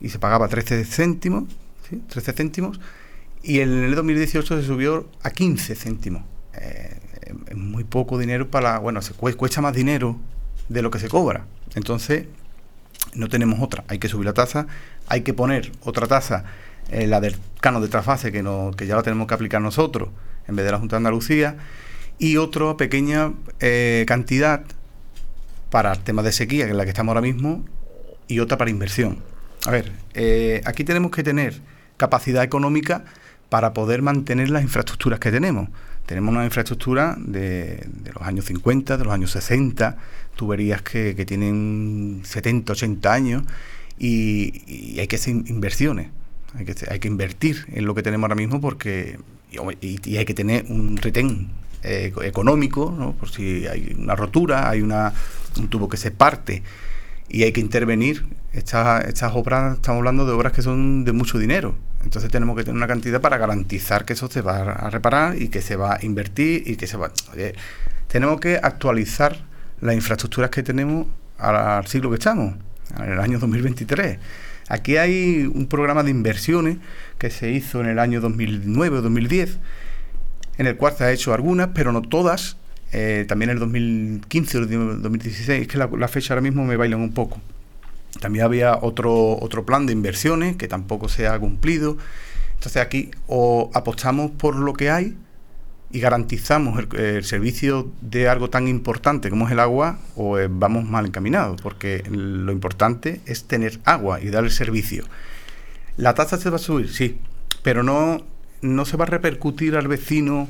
y 0.00 0.10
se 0.10 0.20
pagaba 0.20 0.46
13 0.46 0.84
céntimos, 0.84 1.44
13 2.08 2.32
céntimos, 2.34 2.78
y 3.42 3.58
en 3.58 3.70
el 3.82 3.96
2018 3.96 4.60
se 4.60 4.64
subió 4.64 5.08
a 5.24 5.30
15 5.30 5.74
céntimos. 5.74 6.22
Eh, 6.54 7.00
es 7.48 7.56
muy 7.56 7.82
poco 7.82 8.16
dinero 8.16 8.48
para, 8.48 8.78
bueno, 8.78 9.02
se 9.02 9.12
cuesta 9.12 9.60
más 9.60 9.74
dinero 9.74 10.16
de 10.68 10.82
lo 10.82 10.92
que 10.92 11.00
se 11.00 11.08
cobra. 11.08 11.46
Entonces, 11.74 12.26
no 13.14 13.28
tenemos 13.28 13.60
otra. 13.60 13.82
Hay 13.88 13.98
que 13.98 14.06
subir 14.06 14.26
la 14.26 14.34
tasa, 14.34 14.68
hay 15.08 15.22
que 15.22 15.34
poner 15.34 15.72
otra 15.82 16.06
tasa 16.06 16.44
eh, 16.90 17.06
la 17.06 17.20
del 17.20 17.36
cano 17.60 17.80
de 17.80 17.88
trasfase, 17.88 18.32
que, 18.32 18.42
no, 18.42 18.70
que 18.76 18.86
ya 18.86 18.96
la 18.96 19.02
tenemos 19.02 19.26
que 19.26 19.34
aplicar 19.34 19.60
nosotros, 19.60 20.08
en 20.46 20.56
vez 20.56 20.64
de 20.64 20.72
la 20.72 20.78
Junta 20.78 20.96
de 20.96 20.98
Andalucía, 20.98 21.56
y 22.18 22.36
otra 22.36 22.76
pequeña 22.76 23.32
eh, 23.60 24.04
cantidad 24.06 24.62
para 25.70 25.92
el 25.92 25.98
tema 26.00 26.22
de 26.22 26.32
sequía, 26.32 26.64
que 26.64 26.70
es 26.70 26.76
la 26.76 26.84
que 26.84 26.90
estamos 26.90 27.12
ahora 27.12 27.20
mismo, 27.20 27.64
y 28.26 28.40
otra 28.40 28.56
para 28.58 28.70
inversión. 28.70 29.18
A 29.66 29.70
ver, 29.70 29.92
eh, 30.14 30.62
aquí 30.64 30.84
tenemos 30.84 31.10
que 31.10 31.22
tener 31.22 31.60
capacidad 31.96 32.42
económica 32.42 33.04
para 33.48 33.72
poder 33.72 34.02
mantener 34.02 34.50
las 34.50 34.62
infraestructuras 34.62 35.20
que 35.20 35.30
tenemos. 35.30 35.68
Tenemos 36.06 36.32
una 36.32 36.44
infraestructura 36.44 37.16
de, 37.18 37.86
los 38.14 38.22
años 38.26 38.46
50, 38.46 38.96
de 38.96 39.04
los 39.04 39.12
años 39.12 39.30
60, 39.32 39.96
tuberías 40.36 40.80
que, 40.80 41.14
tienen 41.26 42.22
70, 42.24 42.72
80 42.72 43.12
años 43.12 43.42
y 43.98 44.98
hay 44.98 45.06
que 45.06 45.16
hacer 45.16 45.34
inversiones. 45.34 46.08
Hay 46.54 46.64
que, 46.64 46.74
hay 46.90 46.98
que 46.98 47.08
invertir 47.08 47.66
en 47.72 47.84
lo 47.84 47.94
que 47.94 48.02
tenemos 48.02 48.24
ahora 48.24 48.34
mismo 48.34 48.60
porque 48.60 49.18
y, 49.80 50.16
hay 50.16 50.24
que 50.24 50.34
tener 50.34 50.66
un 50.68 50.96
retén 50.96 51.48
eh, 51.82 52.12
económico, 52.22 52.94
¿no? 52.96 53.12
por 53.12 53.30
si 53.30 53.66
hay 53.66 53.94
una 53.98 54.14
rotura, 54.14 54.68
hay 54.68 54.82
una, 54.82 55.12
un 55.58 55.68
tubo 55.68 55.88
que 55.88 55.96
se 55.96 56.10
parte 56.10 56.62
y 57.28 57.42
hay 57.42 57.52
que 57.52 57.60
intervenir. 57.60 58.26
Estas, 58.52 59.04
estas 59.04 59.32
obras, 59.34 59.76
estamos 59.76 59.98
hablando 59.98 60.24
de 60.24 60.32
obras 60.32 60.52
que 60.52 60.62
son 60.62 61.04
de 61.04 61.12
mucho 61.12 61.38
dinero. 61.38 61.74
Entonces 62.02 62.30
tenemos 62.30 62.56
que 62.56 62.64
tener 62.64 62.76
una 62.76 62.86
cantidad 62.86 63.20
para 63.20 63.36
garantizar 63.36 64.04
que 64.04 64.14
eso 64.14 64.28
se 64.28 64.40
va 64.40 64.58
a 64.58 64.90
reparar 64.90 65.40
y 65.40 65.48
que 65.48 65.60
se 65.60 65.76
va 65.76 65.96
a 65.96 66.04
invertir 66.04 66.62
y 66.66 66.76
que 66.76 66.86
se 66.86 66.96
va... 66.96 67.12
tenemos 68.06 68.40
que 68.40 68.56
actualizar 68.56 69.44
las 69.80 69.94
infraestructuras 69.94 70.50
que 70.50 70.62
tenemos 70.62 71.06
al 71.38 71.86
siglo 71.86 72.10
que 72.10 72.16
estamos, 72.16 72.54
en 72.96 73.12
el 73.12 73.20
año 73.20 73.38
2023. 73.38 74.18
Aquí 74.68 74.96
hay 74.96 75.50
un 75.52 75.66
programa 75.66 76.02
de 76.02 76.10
inversiones 76.10 76.78
que 77.18 77.30
se 77.30 77.50
hizo 77.50 77.80
en 77.80 77.86
el 77.86 77.98
año 77.98 78.20
2009 78.20 78.98
o 78.98 79.02
2010, 79.02 79.58
en 80.58 80.66
el 80.66 80.76
cual 80.76 80.94
se 80.96 81.04
ha 81.04 81.12
hecho 81.12 81.32
algunas, 81.32 81.70
pero 81.74 81.92
no 81.92 82.02
todas. 82.02 82.56
Eh, 82.92 83.24
también 83.28 83.50
en 83.50 83.56
el 83.56 83.60
2015 83.60 84.58
o 84.58 84.66
2016, 84.66 85.62
es 85.62 85.68
que 85.68 85.78
la, 85.78 86.08
fecha 86.08 86.34
ahora 86.34 86.42
mismo 86.42 86.64
me 86.64 86.76
bailan 86.76 87.00
un 87.00 87.12
poco. 87.12 87.40
También 88.20 88.44
había 88.44 88.78
otro, 88.80 89.38
otro 89.38 89.64
plan 89.64 89.86
de 89.86 89.92
inversiones 89.92 90.56
que 90.56 90.68
tampoco 90.68 91.08
se 91.08 91.26
ha 91.26 91.38
cumplido. 91.38 91.96
Entonces 92.54 92.82
aquí 92.82 93.10
o 93.26 93.70
apostamos 93.74 94.32
por 94.32 94.56
lo 94.56 94.74
que 94.74 94.90
hay 94.90 95.16
y 95.90 96.00
garantizamos 96.00 96.84
el, 96.98 97.24
servicio 97.24 97.90
de 98.02 98.28
algo 98.28 98.50
tan 98.50 98.68
importante 98.68 99.30
como 99.30 99.46
es 99.46 99.52
el 99.52 99.60
agua 99.60 99.98
o 100.16 100.38
eh, 100.38 100.48
vamos 100.50 100.84
mal 100.84 101.06
encaminados, 101.06 101.60
porque 101.62 102.02
lo 102.10 102.52
importante 102.52 103.20
es 103.26 103.44
tener 103.44 103.80
agua 103.84 104.20
y 104.20 104.28
dar 104.28 104.44
el 104.44 104.50
servicio. 104.50 105.04
La 105.96 106.14
tasa 106.14 106.36
se 106.36 106.50
va 106.50 106.56
a 106.56 106.60
subir, 106.60 106.92
sí, 106.92 107.18
pero 107.62 107.82
no, 107.82 108.22
no 108.60 108.84
se 108.84 108.96
va 108.96 109.04
a 109.04 109.08
repercutir 109.08 109.76
al 109.76 109.88
vecino 109.88 110.48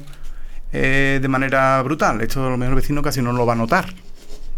eh, 0.73 1.19
de 1.23 1.29
manera 1.29 1.81
brutal. 1.83 2.21
Esto 2.21 2.45
a 2.45 2.51
lo 2.51 2.57
mejor 2.57 2.73
el 2.73 2.81
vecino 2.81 3.01
casi 3.01 3.23
no 3.23 3.33
lo 3.33 3.47
va 3.47 3.53
a 3.53 3.57
notar, 3.57 3.95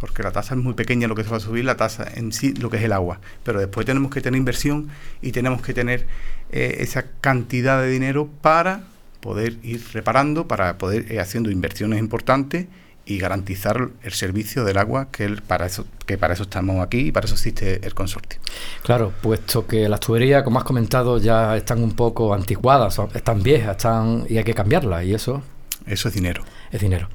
porque 0.00 0.22
la 0.22 0.32
tasa 0.32 0.54
es 0.54 0.60
muy 0.60 0.72
pequeña 0.72 1.08
lo 1.08 1.14
que 1.14 1.25
se 1.25 1.30
va 1.30 1.37
a 1.37 1.40
subir, 1.40 1.64
la 1.66 1.76
tasa 1.76 2.06
en 2.14 2.32
sí, 2.32 2.54
lo 2.54 2.70
que 2.70 2.78
es 2.78 2.84
el 2.84 2.94
agua. 2.94 3.20
Pero 3.44 3.60
después 3.60 3.84
tenemos 3.84 4.10
que 4.10 4.22
tener 4.22 4.38
inversión 4.38 4.88
y 5.20 5.32
tenemos 5.32 5.60
que 5.60 5.75
tener 5.75 6.06
eh, 6.50 6.78
esa 6.80 7.04
cantidad 7.20 7.82
de 7.82 7.90
dinero 7.90 8.30
para 8.40 8.84
poder 9.20 9.56
ir 9.62 9.82
reparando, 9.92 10.48
para 10.48 10.78
poder 10.78 11.10
ir 11.12 11.20
haciendo 11.20 11.50
inversiones 11.50 11.98
importantes 11.98 12.66
y 13.06 13.18
garantizar 13.18 13.90
el 14.02 14.12
servicio 14.12 14.64
del 14.64 14.78
agua 14.78 15.08
que 15.10 15.28
para 15.46 15.66
eso 15.66 15.86
que 16.06 16.18
para 16.18 16.34
eso 16.34 16.44
estamos 16.44 16.84
aquí 16.84 17.08
y 17.08 17.12
para 17.12 17.26
eso 17.26 17.34
existe 17.34 17.84
el 17.84 17.94
consorcio. 17.94 18.40
Claro, 18.82 19.12
puesto 19.22 19.66
que 19.66 19.88
las 19.88 20.00
tuberías, 20.00 20.42
como 20.42 20.58
has 20.58 20.64
comentado, 20.64 21.18
ya 21.18 21.56
están 21.56 21.82
un 21.82 21.92
poco 21.92 22.34
anticuadas, 22.34 23.00
están 23.14 23.42
viejas, 23.42 23.76
están 23.76 24.26
y 24.28 24.38
hay 24.38 24.44
que 24.44 24.54
cambiarlas 24.54 25.04
y 25.04 25.14
eso 25.14 25.42
eso 25.86 26.08
es 26.08 26.14
dinero. 26.14 26.42
Es 26.70 26.80
dinero. 26.80 27.08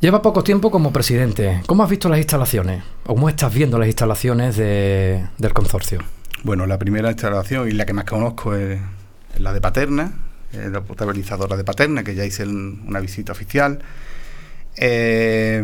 Lleva 0.00 0.22
poco 0.22 0.42
tiempo 0.42 0.70
como 0.70 0.92
presidente. 0.92 1.62
¿Cómo 1.66 1.82
has 1.82 1.90
visto 1.90 2.08
las 2.08 2.18
instalaciones? 2.18 2.82
¿O 3.04 3.14
cómo 3.14 3.28
estás 3.28 3.52
viendo 3.54 3.78
las 3.78 3.86
instalaciones 3.86 4.56
del 4.56 5.52
consorcio? 5.52 6.00
Bueno, 6.42 6.66
la 6.66 6.78
primera 6.78 7.10
instalación 7.10 7.68
y 7.68 7.72
la 7.72 7.86
que 7.86 7.92
más 7.92 8.04
conozco 8.04 8.54
es 8.54 8.80
la 9.38 9.52
de 9.52 9.60
Paterna, 9.60 10.12
la 10.70 10.80
potabilizadora 10.82 11.56
de 11.56 11.64
Paterna, 11.64 12.04
que 12.04 12.14
ya 12.14 12.24
hice 12.24 12.44
una 12.44 13.00
visita 13.00 13.32
oficial. 13.32 13.80
Eh, 14.76 15.62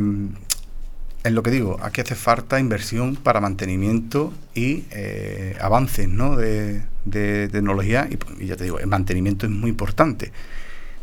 es 1.22 1.32
lo 1.32 1.42
que 1.42 1.50
digo, 1.50 1.78
aquí 1.82 2.00
hace 2.00 2.14
falta 2.14 2.58
inversión 2.58 3.16
para 3.16 3.40
mantenimiento 3.40 4.32
y 4.54 4.84
eh, 4.90 5.54
avances 5.60 6.08
¿no? 6.08 6.36
de, 6.36 6.82
tecnología 7.10 8.08
y, 8.38 8.46
ya 8.46 8.56
te 8.56 8.64
digo, 8.64 8.78
el 8.78 8.86
mantenimiento 8.86 9.46
es 9.46 9.52
muy 9.52 9.70
importante. 9.70 10.32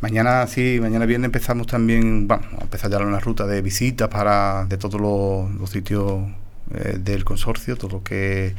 Mañana 0.02 0.46
sí, 0.48 0.80
mañana 0.82 1.06
viernes 1.06 1.28
empezamos 1.28 1.68
también, 1.68 2.28
vamos 2.28 2.48
a 2.60 2.64
empezar 2.64 2.90
ya 2.90 3.00
una 3.00 3.20
ruta 3.20 3.46
de 3.46 3.62
visitas 3.62 4.08
para 4.10 4.66
de 4.66 4.78
todos 4.78 5.00
los, 5.00 5.70
sitios 5.70 6.24
eh, 6.74 6.98
del 7.00 7.24
consorcio, 7.24 7.76
todo 7.76 7.98
lo 7.98 8.04
que 8.04 8.56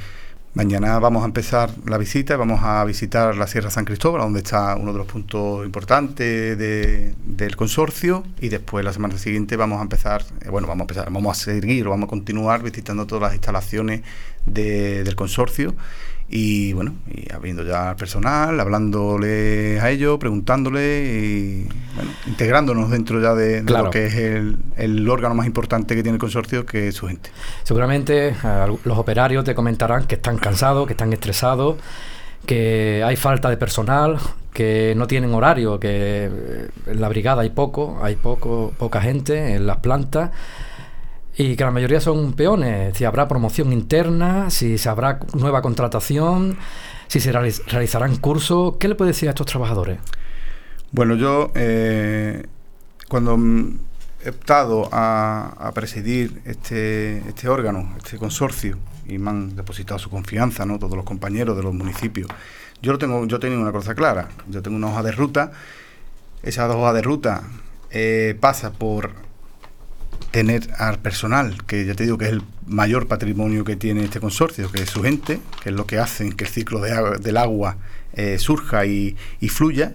Mañana 0.59 0.99
vamos 0.99 1.23
a 1.23 1.27
empezar 1.27 1.71
la 1.87 1.99
visita, 1.99 2.37
vamos 2.37 2.65
a 2.65 2.85
visitar 2.85 3.37
la 3.37 3.47
Sierra 3.47 3.71
San 3.71 3.85
Cristóbal, 3.85 4.23
donde 4.23 4.41
está 4.41 4.75
uno 4.75 4.91
de 4.91 4.99
los 4.99 5.07
puntos 5.07 5.65
importantes 5.65 6.59
del 6.59 7.55
consorcio, 7.55 8.25
y 8.41 8.49
después 8.49 8.85
la 8.85 8.93
semana 8.93 9.17
siguiente 9.19 9.55
vamos 9.55 9.79
a 9.79 9.83
empezar, 9.83 10.25
eh, 10.45 10.49
bueno, 10.50 10.67
vamos 10.67 10.81
a 10.81 10.83
empezar, 10.83 11.12
vamos 11.12 11.38
a 11.38 11.45
seguir, 11.45 11.87
vamos 11.87 12.09
a 12.09 12.11
continuar 12.11 12.65
visitando 12.65 13.07
todas 13.07 13.23
las 13.23 13.35
instalaciones 13.35 14.03
del 14.47 15.15
consorcio 15.15 15.77
y 16.31 16.75
bueno, 16.75 16.95
y 17.11 17.33
abriendo 17.33 17.63
ya 17.65 17.91
al 17.91 17.97
personal, 17.97 18.61
hablándole 18.61 19.81
a 19.81 19.91
ellos, 19.91 20.19
preguntándole 20.19 21.05
y 21.05 21.69
bueno, 21.95 22.11
integrándonos 22.27 22.91
dentro 22.91 23.21
ya 23.21 23.35
de, 23.35 23.63
lo 23.63 23.91
que 23.91 24.07
es 24.07 24.15
el, 24.15 25.09
órgano 25.09 25.35
más 25.35 25.47
importante 25.47 25.97
que 25.97 26.03
tiene 26.03 26.17
el 26.17 26.21
consorcio, 26.21 26.67
que 26.67 26.89
es 26.89 26.97
su 26.97 27.07
gente. 27.07 27.31
Seguramente 27.63 28.29
eh, 28.29 28.67
los 28.85 28.99
operarios 28.99 29.43
te 29.45 29.55
comentarán 29.55 30.07
que 30.07 30.17
están 30.17 30.37
cansados, 30.37 30.87
que 30.87 30.93
están 30.93 31.13
estresados, 31.15 31.77
que 32.45 33.03
hay 33.03 33.17
falta 33.17 33.49
de 33.49 33.57
personal, 33.57 34.19
que 34.53 34.93
no 34.99 35.07
tienen 35.07 35.33
horario, 35.33 35.81
que 35.81 35.89
eh, 36.31 36.69
en 36.89 37.01
la 37.01 37.09
brigada 37.09 37.41
hay 37.41 37.51
poco, 37.51 38.01
hay 38.03 38.17
poco, 38.17 38.75
poca 38.77 39.01
gente 39.01 39.55
en 39.55 39.67
las 39.67 39.79
plantas 39.79 40.31
y 41.38 41.54
que 41.54 41.62
la 41.62 41.71
mayoría 41.71 42.00
son 42.00 42.33
peones. 42.33 42.97
Si 42.99 43.04
habrá 43.04 43.28
promoción 43.28 43.73
interna, 43.73 44.50
si 44.50 44.76
se 44.76 44.88
habrá 44.88 45.21
nueva 45.35 45.62
contratación, 45.62 46.59
si 47.07 47.21
se 47.21 47.30
realizarán 47.30 48.16
cursos. 48.16 48.75
¿Qué 48.80 48.88
le 48.88 48.97
puede 48.97 49.12
decir 49.12 49.28
a 49.28 49.30
estos 49.30 49.47
trabajadores? 49.47 50.00
Bueno, 50.90 51.14
yo 51.14 51.52
eh, 51.54 52.45
cuando 53.09 53.38
he 54.25 54.30
optado 54.30 54.88
a, 54.90 55.71
presidir 55.76 56.42
este, 56.45 57.18
este 57.28 57.49
órgano, 57.49 57.95
este 57.97 58.18
consorcio, 58.18 58.76
y 59.07 59.18
me 59.18 59.30
han 59.30 59.54
depositado 59.54 60.00
su 60.00 60.11
confianza, 60.11 60.66
¿no? 60.66 60.80
Todos 60.80 60.97
los 60.97 61.04
compañeros 61.04 61.57
de 61.57 61.62
los 61.62 61.73
municipios. 61.73 62.28
Yo 62.83 62.90
lo 62.90 62.99
tengo, 62.99 63.25
yo 63.26 63.38
tengo 63.38 63.61
una 63.61 63.71
cosa 63.71 63.95
clara. 63.95 64.28
Yo 64.49 64.61
tengo 64.61 64.76
una 64.76 64.88
hoja 64.88 65.04
de 65.04 65.12
ruta. 65.12 65.52
Esa 66.42 66.68
hoja 66.68 66.92
de 66.92 67.02
ruta 67.02 67.45
eh, 67.92 68.37
pasa 68.40 68.73
por 68.73 69.28
tener 70.31 70.69
al 70.79 70.99
personal, 70.99 71.65
que 71.67 71.85
ya 71.85 71.95
te 71.95 72.05
digo 72.05 72.19
que 72.19 72.27
es 72.27 72.33
el 72.33 72.43
mayor 72.67 73.09
patrimonio 73.09 73.65
que 73.65 73.77
tiene 73.77 74.05
este 74.05 74.21
consorcio, 74.21 74.71
que 74.71 74.83
es 74.83 74.91
su 74.91 75.03
gente, 75.03 75.41
que 75.63 75.71
es 75.71 75.75
lo 75.75 75.87
que 75.87 75.99
hace 75.99 76.29
que 76.37 76.45
el 76.45 76.51
ciclo 76.51 76.81
de 76.81 77.19
del 77.19 77.37
agua 77.37 77.77
eh, 78.13 78.39
surja 78.39 78.87
y, 78.87 79.17
fluya. 79.49 79.95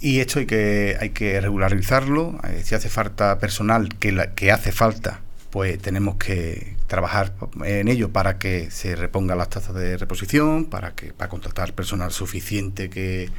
Y 0.00 0.20
esto 0.20 0.38
hay 0.38 0.46
que, 0.46 0.96
hay 1.00 1.10
que 1.10 1.40
regularizarlo. 1.40 2.38
Eh, 2.44 2.62
si 2.64 2.74
hace 2.74 2.88
falta 2.88 3.38
personal, 3.38 3.88
que, 3.98 4.12
la, 4.12 4.34
que 4.34 4.52
hace 4.52 4.72
falta, 4.72 5.20
pues 5.50 5.78
tenemos 5.78 6.16
que 6.16 6.76
trabajar 6.86 7.34
en 7.64 7.88
ello 7.88 8.10
para 8.10 8.38
que 8.38 8.70
se 8.70 8.96
repongan 8.96 9.38
las 9.38 9.50
tasas 9.50 9.74
de 9.74 9.96
reposición, 9.96 10.66
para 10.66 10.92
que 10.92 11.12
para 11.12 11.28
contratar 11.28 11.74
personal 11.74 12.12
suficiente 12.12 12.90
que, 12.90 13.30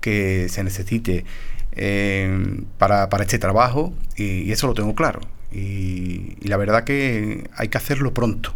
que 0.00 0.48
se 0.48 0.64
necesite 0.64 1.24
eh, 1.72 2.62
para, 2.78 3.08
para, 3.08 3.24
este 3.24 3.38
trabajo. 3.38 3.94
y 4.16 4.50
eso 4.52 4.66
lo 4.66 4.74
tengo 4.74 4.94
claro. 4.94 5.20
Y, 5.52 6.36
la 6.46 6.56
verdad 6.56 6.84
que 6.84 7.48
hay 7.54 7.68
que 7.68 7.78
hacerlo 7.78 8.14
pronto. 8.14 8.54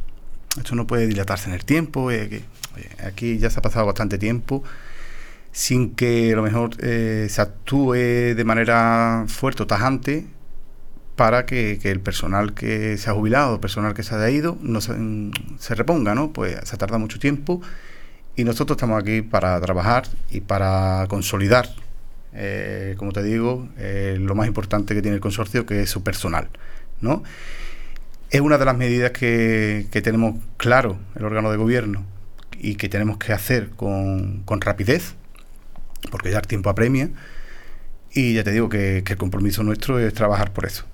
Esto 0.56 0.74
no 0.74 0.86
puede 0.86 1.06
dilatarse 1.06 1.48
en 1.48 1.54
el 1.54 1.64
tiempo. 1.64 2.10
Eh, 2.10 2.42
aquí 3.04 3.38
ya 3.38 3.50
se 3.50 3.58
ha 3.58 3.62
pasado 3.62 3.86
bastante 3.86 4.18
tiempo 4.18 4.62
sin 5.52 5.94
que 5.94 6.32
a 6.32 6.36
lo 6.36 6.42
mejor 6.42 6.70
eh, 6.80 7.28
se 7.30 7.40
actúe 7.40 7.92
de 7.92 8.44
manera 8.44 9.24
fuerte 9.28 9.62
o 9.62 9.66
tajante 9.68 10.26
para 11.14 11.46
que, 11.46 11.78
el 11.84 12.00
personal 12.00 12.54
que 12.54 12.98
se 12.98 13.08
ha 13.08 13.12
jubilado, 13.14 13.54
el 13.54 13.60
personal 13.60 13.94
que 13.94 14.02
se 14.02 14.16
ha 14.16 14.30
ido, 14.30 14.58
no 14.62 14.80
se, 14.80 15.74
reponga, 15.76 16.16
¿no? 16.16 16.32
Pues 16.32 16.56
se 16.64 16.76
tarda 16.76 16.98
mucho 16.98 17.20
tiempo 17.20 17.62
y 18.34 18.42
nosotros 18.42 18.76
estamos 18.76 19.00
aquí 19.00 19.22
para 19.22 19.60
trabajar 19.60 20.08
y 20.28 20.40
para 20.40 21.06
consolidar, 21.08 21.68
eh, 22.32 22.96
como 22.98 23.12
te 23.12 23.22
digo, 23.22 23.68
lo 23.78 24.34
más 24.34 24.48
importante 24.48 24.92
que 24.92 25.02
tiene 25.02 25.14
el 25.14 25.20
consorcio, 25.20 25.66
que 25.66 25.82
es 25.82 25.90
su 25.90 26.02
personal. 26.02 26.48
¿No? 27.04 27.22
Es 28.30 28.40
una 28.40 28.58
de 28.58 28.64
las 28.64 28.76
medidas 28.76 29.12
que, 29.12 29.86
tenemos 30.02 30.34
claro 30.56 30.98
el 31.14 31.24
órgano 31.24 31.52
de 31.52 31.56
gobierno 31.56 32.04
y 32.58 32.74
que 32.74 32.88
tenemos 32.88 33.18
que 33.18 33.32
hacer 33.32 33.70
con, 33.70 34.42
rapidez, 34.60 35.14
porque 36.10 36.32
ya 36.32 36.38
el 36.38 36.46
tiempo 36.48 36.68
apremia, 36.68 37.10
y 38.12 38.34
ya 38.34 38.42
te 38.42 38.50
digo 38.50 38.68
que, 38.68 39.04
el 39.06 39.16
compromiso 39.16 39.62
nuestro 39.62 40.00
es 40.00 40.12
trabajar 40.14 40.52
por 40.52 40.66
eso. 40.66 40.84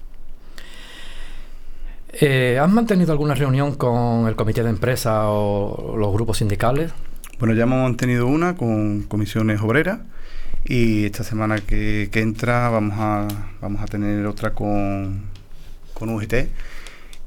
Eh, 2.12 2.58
¿Has 2.60 2.68
mantenido 2.68 3.12
alguna 3.12 3.34
reunión 3.34 3.74
con 3.74 4.26
el 4.26 4.34
comité 4.34 4.62
de 4.62 4.70
empresa 4.70 5.30
o 5.30 5.96
los 5.96 6.12
grupos 6.12 6.38
sindicales? 6.38 6.92
Bueno, 7.38 7.54
ya 7.54 7.62
hemos 7.62 7.82
mantenido 7.84 8.26
una 8.26 8.56
con 8.56 9.04
comisiones 9.04 9.60
obreras 9.62 10.00
y 10.64 11.06
esta 11.06 11.24
semana 11.24 11.58
que, 11.58 12.10
que 12.12 12.20
entra 12.20 12.68
vamos 12.68 12.96
a, 12.98 13.28
vamos 13.62 13.80
a 13.80 13.86
tener 13.86 14.26
otra 14.26 14.52
con, 14.52 15.29
con 16.00 16.08
UGT. 16.08 16.48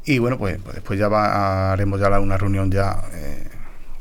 Y 0.06 0.20
bueno, 0.20 0.38
pues, 0.38 0.58
pues, 0.62 0.76
después 0.76 1.00
ya 1.00 1.72
haremos 1.72 2.00
ya 2.00 2.20
una 2.20 2.38
reunión 2.38 2.70
ya 2.70 3.06
eh, 3.14 3.48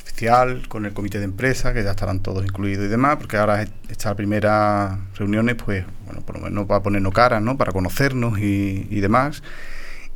oficial 0.03 0.67
con 0.69 0.85
el 0.85 0.93
comité 0.93 1.19
de 1.19 1.25
empresa, 1.25 1.73
que 1.73 1.85
ya 1.85 1.91
estarán 1.91 2.21
todos 2.21 2.45
incluidos 2.45 2.87
y 2.87 2.89
demás, 2.89 3.17
porque 3.17 3.37
ahora 3.37 3.65
esta 3.89 4.17
primera 4.17 4.99
reuniones, 5.15 5.57
pues, 5.65 5.85
bueno, 6.07 6.23
por 6.23 6.39
lo 6.39 6.45
menos 6.45 6.67
para 6.67 6.83
ponernos 6.83 7.15
caras, 7.15 7.41
¿no? 7.41 7.57
Para 7.57 7.71
conocernos 7.71 8.39
y, 8.41 9.01
demás. 9.01 9.45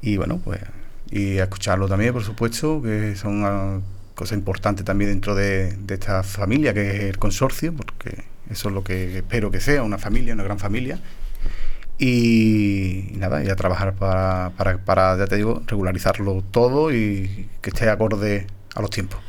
Y 0.03 0.17
bueno, 0.17 0.41
pues, 0.45 0.61
y 1.11 1.39
escucharlo 1.39 1.87
también, 1.87 2.13
por 2.13 2.25
supuesto, 2.25 2.83
que 2.83 3.15
son 3.15 3.45
uh, 3.45 3.83
cosas 4.17 4.37
importantes 4.37 4.85
también 4.85 5.11
dentro 5.11 5.37
de, 5.37 5.77
de 5.77 5.95
esta 5.95 6.25
familia, 6.25 6.75
que 6.75 6.97
es 6.97 7.03
el 7.05 7.19
consorcio, 7.19 7.73
porque 7.75 8.25
eso 8.51 8.69
es 8.69 8.75
lo 8.75 8.83
que 8.83 9.19
espero 9.19 9.53
que 9.53 9.61
sea, 9.61 9.85
una 9.85 9.99
familia, 9.99 10.35
una 10.35 10.43
gran 10.43 10.59
familia, 10.59 10.99
y, 11.99 13.12
nada, 13.15 13.43
y 13.43 13.49
a 13.49 13.57
trabajar 13.57 13.95
para, 13.95 14.53
para, 14.57 14.79
para, 14.79 15.17
ya 15.17 15.26
te 15.26 15.37
digo, 15.37 15.62
regularizarlo 15.67 16.43
todo 16.50 16.93
y 16.93 17.49
que 17.61 17.71
esté 17.71 17.88
acorde 17.88 18.47
a 18.75 18.83
los 18.83 18.91
tiempos. 18.91 19.21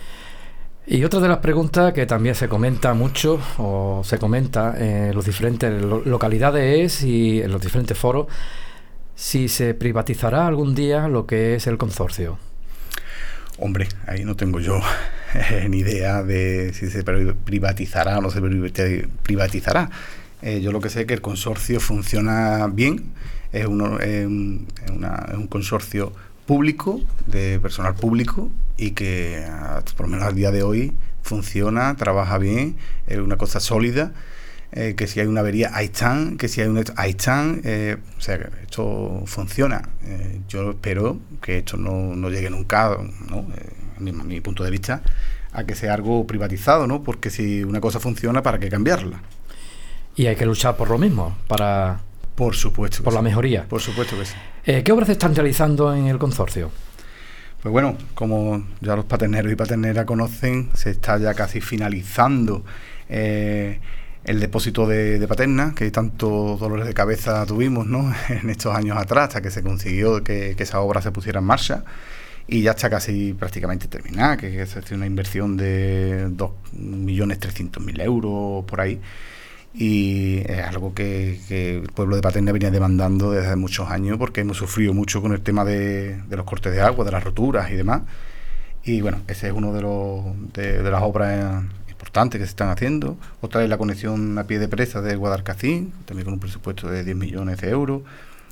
Y 0.89 1.03
otra 1.03 1.19
de 1.19 1.27
las 1.27 1.39
preguntas 1.39 1.91
que 1.91 2.05
también 2.05 2.33
se 2.33 2.47
comenta 2.47 2.93
mucho 2.93 3.41
o 3.57 4.01
se 4.05 4.17
comenta 4.19 4.74
en 4.77 5.13
los 5.13 5.25
diferentes 5.25 5.69
localidades 5.81 7.03
y 7.03 7.41
en 7.41 7.51
los 7.51 7.62
diferentes 7.62 7.97
foros, 7.97 8.27
si 9.13 9.50
se 9.50 9.74
privatizará 9.74 10.47
algún 10.47 10.75
día 10.75 11.09
lo 11.09 11.25
que 11.25 11.55
es 11.55 11.67
el 11.67 11.77
consorcio. 11.77 12.38
Hombre, 13.59 13.89
ahí 14.05 14.24
no 14.24 14.36
tengo 14.36 14.59
yo 14.59 14.79
ni 15.69 15.79
idea 15.79 16.24
de 16.24 16.71
si 16.74 16.89
se 16.89 17.03
privatizará 17.03 18.19
o 18.19 18.21
no 18.21 18.29
se 18.29 18.39
privatizará. 19.24 19.89
Eh, 20.41 20.62
yo 20.62 20.72
lo 20.72 20.79
que 20.79 20.89
sé 20.89 21.01
es 21.01 21.08
que 21.08 21.13
el 21.13 21.22
consorcio 21.22 21.79
funciona 21.79 22.67
bien, 22.67 23.12
es, 23.51 23.65
uno, 23.65 24.00
es, 24.00 24.25
un, 24.25 24.67
consorcio 25.50 26.13
público, 26.46 27.01
de 27.25 27.60
personal 27.60 27.96
público, 27.96 28.50
y 28.77 28.91
que 28.91 29.44
por 29.96 30.06
lo 30.06 30.12
menos 30.12 30.27
al 30.27 30.36
día 30.36 30.51
de 30.51 30.62
hoy 30.63 30.94
funciona, 31.24 31.96
trabaja 31.96 32.38
bien, 32.38 32.77
es 33.08 33.17
una 33.17 33.38
cosa 33.38 33.60
sólida. 33.60 34.13
Eh, 34.74 34.96
que 34.98 35.08
si 35.08 35.22
hay 35.22 35.27
una 35.27 35.39
avería, 35.39 35.72
ahí 35.74 35.86
están, 35.86 36.36
que 36.36 36.50
si 36.50 36.60
hay 36.60 36.67
un... 36.67 36.84
ahí 36.98 37.12
están, 37.12 37.62
eh, 37.63 37.96
o 38.17 38.22
sea, 38.22 38.38
que 38.38 38.50
esto 38.63 39.24
funciona. 39.25 39.82
yo 40.50 40.72
espero 40.72 41.20
que 41.41 41.60
esto 41.60 41.77
no, 41.77 42.13
no 42.17 42.29
llegue 42.29 42.50
nunca, 42.50 42.98
¿no? 43.29 43.48
a, 43.96 44.00
mi, 44.01 44.12
mi, 44.12 44.41
punto 44.41 44.65
de 44.65 44.72
vista, 44.72 45.01
a 45.53 45.63
que 45.63 45.74
sea 45.74 45.94
algo 45.94 46.27
privatizado, 46.27 46.86
¿no? 46.86 47.01
Porque 47.01 47.29
si 47.29 47.63
una 47.63 47.79
cosa 47.79 48.01
funciona, 48.01 48.44
¿para 48.44 48.60
qué 48.60 48.67
cambiarla? 48.67 49.22
Y 50.17 50.25
hay 50.25 50.36
que 50.36 50.47
luchar 50.47 50.75
por 50.75 50.89
lo 50.89 50.97
mismo, 50.97 51.38
para... 51.47 52.01
Por 52.33 52.55
supuesto. 52.55 53.03
Por 53.03 53.13
la 53.13 53.21
mejoría. 53.21 53.65
Por 53.67 53.81
supuesto 53.81 54.17
que 54.17 54.25
sí. 54.25 54.33
Eh, 54.65 54.83
¿Qué 54.83 54.91
obras 54.91 55.07
se 55.07 55.13
están 55.13 55.36
realizando 55.36 55.95
en 55.95 56.07
el 56.07 56.17
consorcio? 56.17 56.71
Pues 57.62 57.71
bueno, 57.71 57.95
como 58.15 58.63
ya 58.81 58.95
los 58.95 59.05
paterneros 59.05 59.51
y 59.51 59.55
paterneras 59.55 60.05
conocen, 60.05 60.69
se 60.74 60.89
está 60.89 61.19
ya 61.19 61.36
casi 61.36 61.62
finalizando 61.62 62.63
eh, 63.09 63.79
el 64.24 64.39
depósito 64.39 64.88
de, 64.88 65.24
Paterna, 65.27 65.74
que 65.75 65.89
tantos 65.91 66.59
dolores 66.59 66.88
de 66.88 66.93
cabeza 66.95 67.45
tuvimos 67.45 67.86
¿no? 67.86 68.12
en 68.29 68.50
estos 68.50 68.75
años 68.75 68.97
atrás, 68.97 69.29
hasta 69.29 69.41
que 69.41 69.51
se 69.51 69.62
consiguió 69.62 70.24
que, 70.24 70.55
esa 70.57 70.79
obra 70.79 71.01
se 71.01 71.12
pusiera 71.12 71.39
en 71.39 71.45
marcha. 71.45 71.83
Y 72.47 72.62
ya 72.62 72.71
está 72.71 72.89
casi 72.89 73.33
prácticamente 73.33 73.88
terminada, 73.88 74.38
que 74.38 74.62
es 74.62 74.75
una 74.91 75.05
inversión 75.05 75.57
de 75.57 76.27
2.300.000 76.29 78.01
euros 78.01 78.63
por 78.65 78.81
ahí 78.81 79.00
y 79.74 80.39
es 80.45 80.62
algo 80.62 80.93
que, 80.93 81.39
el 81.50 81.89
pueblo 81.89 82.15
de 82.15 82.21
Paterna 82.21 82.51
venía 82.51 82.71
demandando 82.71 83.31
desde 83.31 83.55
muchos 83.55 83.89
años 83.89 84.17
porque 84.17 84.41
hemos 84.41 84.57
sufrido 84.57 84.93
mucho 84.93 85.21
con 85.21 85.33
el 85.33 85.41
tema 85.41 85.65
de, 85.65 86.19
los 86.29 86.45
cortes 86.45 86.74
de 86.74 86.81
agua, 86.81 87.05
de 87.05 87.12
las 87.12 87.24
roturas 87.24 87.69
y 87.71 87.75
demás. 87.75 88.01
Y 88.83 89.01
bueno, 89.01 89.21
ese 89.27 89.47
es 89.47 89.53
uno 89.53 89.74
de, 89.74 89.81
los, 89.81 90.53
de, 90.53 90.81
las 90.89 91.01
obras 91.03 91.63
importantes 91.89 92.39
que 92.39 92.45
se 92.45 92.51
están 92.51 92.69
haciendo. 92.69 93.17
Otra 93.41 93.63
es 93.63 93.69
la 93.69 93.77
conexión 93.77 94.38
a 94.39 94.45
pie 94.45 94.59
de 94.59 94.67
presa 94.67 95.01
de 95.01 95.15
Guadalcacín, 95.15 95.93
también 96.05 96.25
con 96.25 96.33
un 96.36 96.39
presupuesto 96.39 96.89
de 96.89 97.03
10 97.03 97.15
millones 97.17 97.59
de 97.59 97.69
euros. 97.69 98.01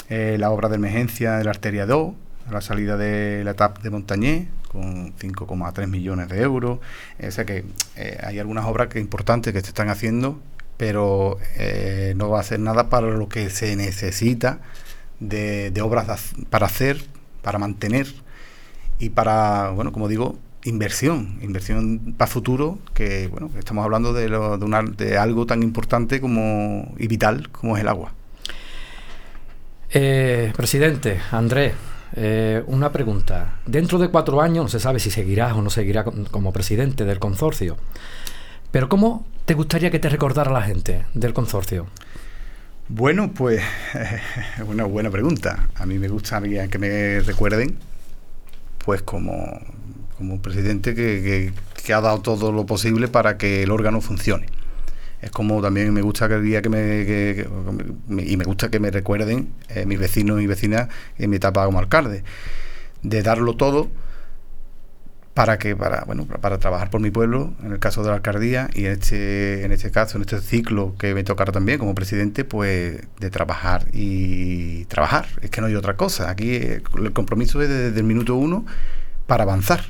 Eh, 0.09 0.35
la 0.37 0.51
obra 0.51 0.69
de 0.69 0.75
emergencia 0.75 1.37
de 1.37 1.43
la 1.45 1.51
arteria 1.51 1.85
2, 1.85 2.13
la 2.51 2.61
salida 2.61 2.97
de 2.97 3.43
la 3.43 3.51
etapa 3.51 3.81
de 3.81 3.89
Montañé, 3.89 4.49
con 4.71 5.15
5,3 5.15 5.87
millones 5.87 6.27
de 6.27 6.41
euros. 6.41 6.79
O 7.25 7.31
sea 7.31 7.45
que 7.45 7.63
eh, 7.95 8.19
hay 8.21 8.37
algunas 8.37 8.65
obras 8.65 8.89
que 8.89 8.99
importantes 8.99 9.53
que 9.53 9.61
se 9.61 9.69
están 9.69 9.89
haciendo 9.89 10.39
pero 10.77 11.37
eh, 11.57 12.13
no 12.15 12.29
va 12.29 12.39
a 12.39 12.41
hacer 12.41 12.59
nada 12.59 12.89
para 12.89 13.07
lo 13.07 13.29
que 13.29 13.49
se 13.49 13.75
necesita 13.75 14.59
de, 15.19 15.71
obras 15.81 16.33
para 16.49 16.65
hacer, 16.65 17.03
para 17.41 17.59
mantener 17.59 18.07
y 18.99 19.09
para, 19.09 19.69
bueno, 19.69 19.91
como 19.91 20.07
digo, 20.07 20.37
inversión, 20.63 21.39
inversión 21.41 22.15
para 22.17 22.29
futuro, 22.29 22.79
que 22.93 23.27
bueno, 23.27 23.49
estamos 23.57 23.83
hablando 23.83 24.13
de, 24.13 24.29
de, 24.97 25.17
algo 25.17 25.45
tan 25.45 25.63
importante 25.63 26.19
como 26.19 26.93
y 26.97 27.07
vital 27.07 27.49
como 27.49 27.77
es 27.77 27.81
el 27.81 27.87
agua. 27.87 28.13
Eh, 29.91 30.51
presidente, 30.55 31.19
Andrés, 31.31 31.73
eh, 32.15 32.63
una 32.67 32.91
pregunta. 32.91 33.59
Dentro 33.65 33.99
de 33.99 34.09
cuatro 34.09 34.41
años, 34.41 34.65
no 34.65 34.69
se 34.69 34.79
sabe 34.79 34.99
si 34.99 35.11
seguirás 35.11 35.53
o 35.53 35.61
no 35.61 35.69
seguirá 35.69 36.03
como 36.03 36.51
presidente 36.51 37.05
del 37.05 37.19
consorcio, 37.19 37.77
pero 38.71 38.89
¿cómo 38.89 39.25
te 39.45 39.53
gustaría 39.53 39.91
que 39.91 39.99
te 39.99 40.09
recordara 40.09 40.51
la 40.51 40.61
gente 40.61 41.05
del 41.13 41.33
consorcio? 41.33 41.87
Bueno, 42.87 43.31
pues 43.33 43.63
es 43.93 44.63
una 44.67 44.83
buena 44.83 45.09
pregunta. 45.09 45.69
A 45.75 45.85
mí 45.85 45.97
me 45.97 46.07
gustaría 46.07 46.67
que 46.67 46.77
me 46.77 47.19
recuerden, 47.21 47.77
pues 48.85 49.01
como, 49.01 49.59
como 50.17 50.41
presidente 50.41 50.93
que, 50.93 51.53
ha 51.93 52.01
dado 52.01 52.19
todo 52.21 52.51
lo 52.51 52.65
posible 52.65 53.07
para 53.07 53.37
que 53.37 53.63
el 53.63 53.71
órgano 53.71 54.01
funcione. 54.01 54.47
Es 55.21 55.31
como 55.31 55.61
también 55.61 55.93
me 55.93 56.01
gusta 56.01 56.27
que, 56.27 56.61
que 56.61 56.69
me, 56.69 58.23
y 58.23 58.37
me 58.37 58.43
gusta 58.43 58.69
que 58.69 58.79
me 58.79 58.91
recuerden 58.91 59.49
eh, 59.69 59.85
mis 59.85 59.99
vecinos 59.99 60.41
y 60.41 60.47
vecinas 60.47 60.89
en 61.17 61.29
mi 61.29 61.37
etapa 61.37 61.65
como 61.65 61.79
alcalde, 61.79 62.23
de 63.01 63.23
darlo 63.23 63.55
todo 63.55 63.89
para 65.35 65.59
que 65.59 65.75
para 65.75 66.05
bueno 66.05 66.25
para 66.25 66.57
trabajar 66.59 66.89
por 66.89 67.01
mi 67.01 67.11
pueblo 67.11 67.53
en 67.61 67.73
el 67.73 67.79
caso 67.79 68.01
de 68.03 68.07
la 68.07 68.15
alcaldía 68.15 68.69
y 68.73 68.85
en 68.85 68.93
este 68.93 69.65
en 69.65 69.73
este 69.73 69.91
caso 69.91 70.17
en 70.17 70.21
este 70.21 70.39
ciclo 70.39 70.95
que 70.97 71.13
me 71.13 71.25
tocará 71.25 71.51
también 71.51 71.77
como 71.77 71.93
presidente 71.93 72.45
pues 72.45 73.01
de 73.19 73.29
trabajar 73.29 73.85
y 73.91 74.85
trabajar. 74.85 75.27
Es 75.41 75.49
que 75.49 75.59
no 75.59 75.67
hay 75.67 75.75
otra 75.75 75.97
cosa. 75.97 76.29
Aquí 76.29 76.55
el 76.55 77.11
compromiso 77.13 77.61
es 77.61 77.67
desde 77.67 77.99
el 77.99 78.05
minuto 78.05 78.35
uno 78.35 78.65
para 79.27 79.43
avanzar 79.43 79.81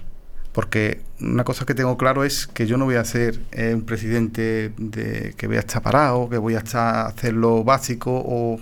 porque 0.52 1.02
una 1.22 1.44
cosa 1.44 1.66
que 1.66 1.76
tengo 1.76 1.96
claro 1.96 2.24
es 2.24 2.48
que 2.48 2.66
yo 2.66 2.78
no 2.78 2.86
voy 2.86 2.96
a 2.96 3.06
ser 3.06 3.40
eh, 3.52 3.74
un 3.76 3.84
presidente 3.84 4.72
de, 4.78 5.36
que 5.38 5.46
voy 5.46 5.58
a 5.58 5.60
estar 5.60 5.84
parado 5.84 6.28
que 6.28 6.40
voy 6.40 6.56
a 6.56 6.60
estar 6.60 7.06
hacer 7.06 7.34
lo 7.34 7.64
básico 7.64 8.12
o 8.26 8.60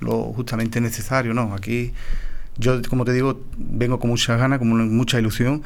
lo 0.00 0.32
justamente 0.32 0.80
necesario. 0.80 1.34
No 1.34 1.52
aquí 1.52 1.92
yo 2.56 2.80
como 2.88 3.04
te 3.04 3.12
digo 3.12 3.38
vengo 3.58 4.00
con 4.00 4.08
muchas 4.08 4.38
ganas 4.38 4.58
con 4.58 4.96
mucha 4.96 5.18
ilusión 5.18 5.62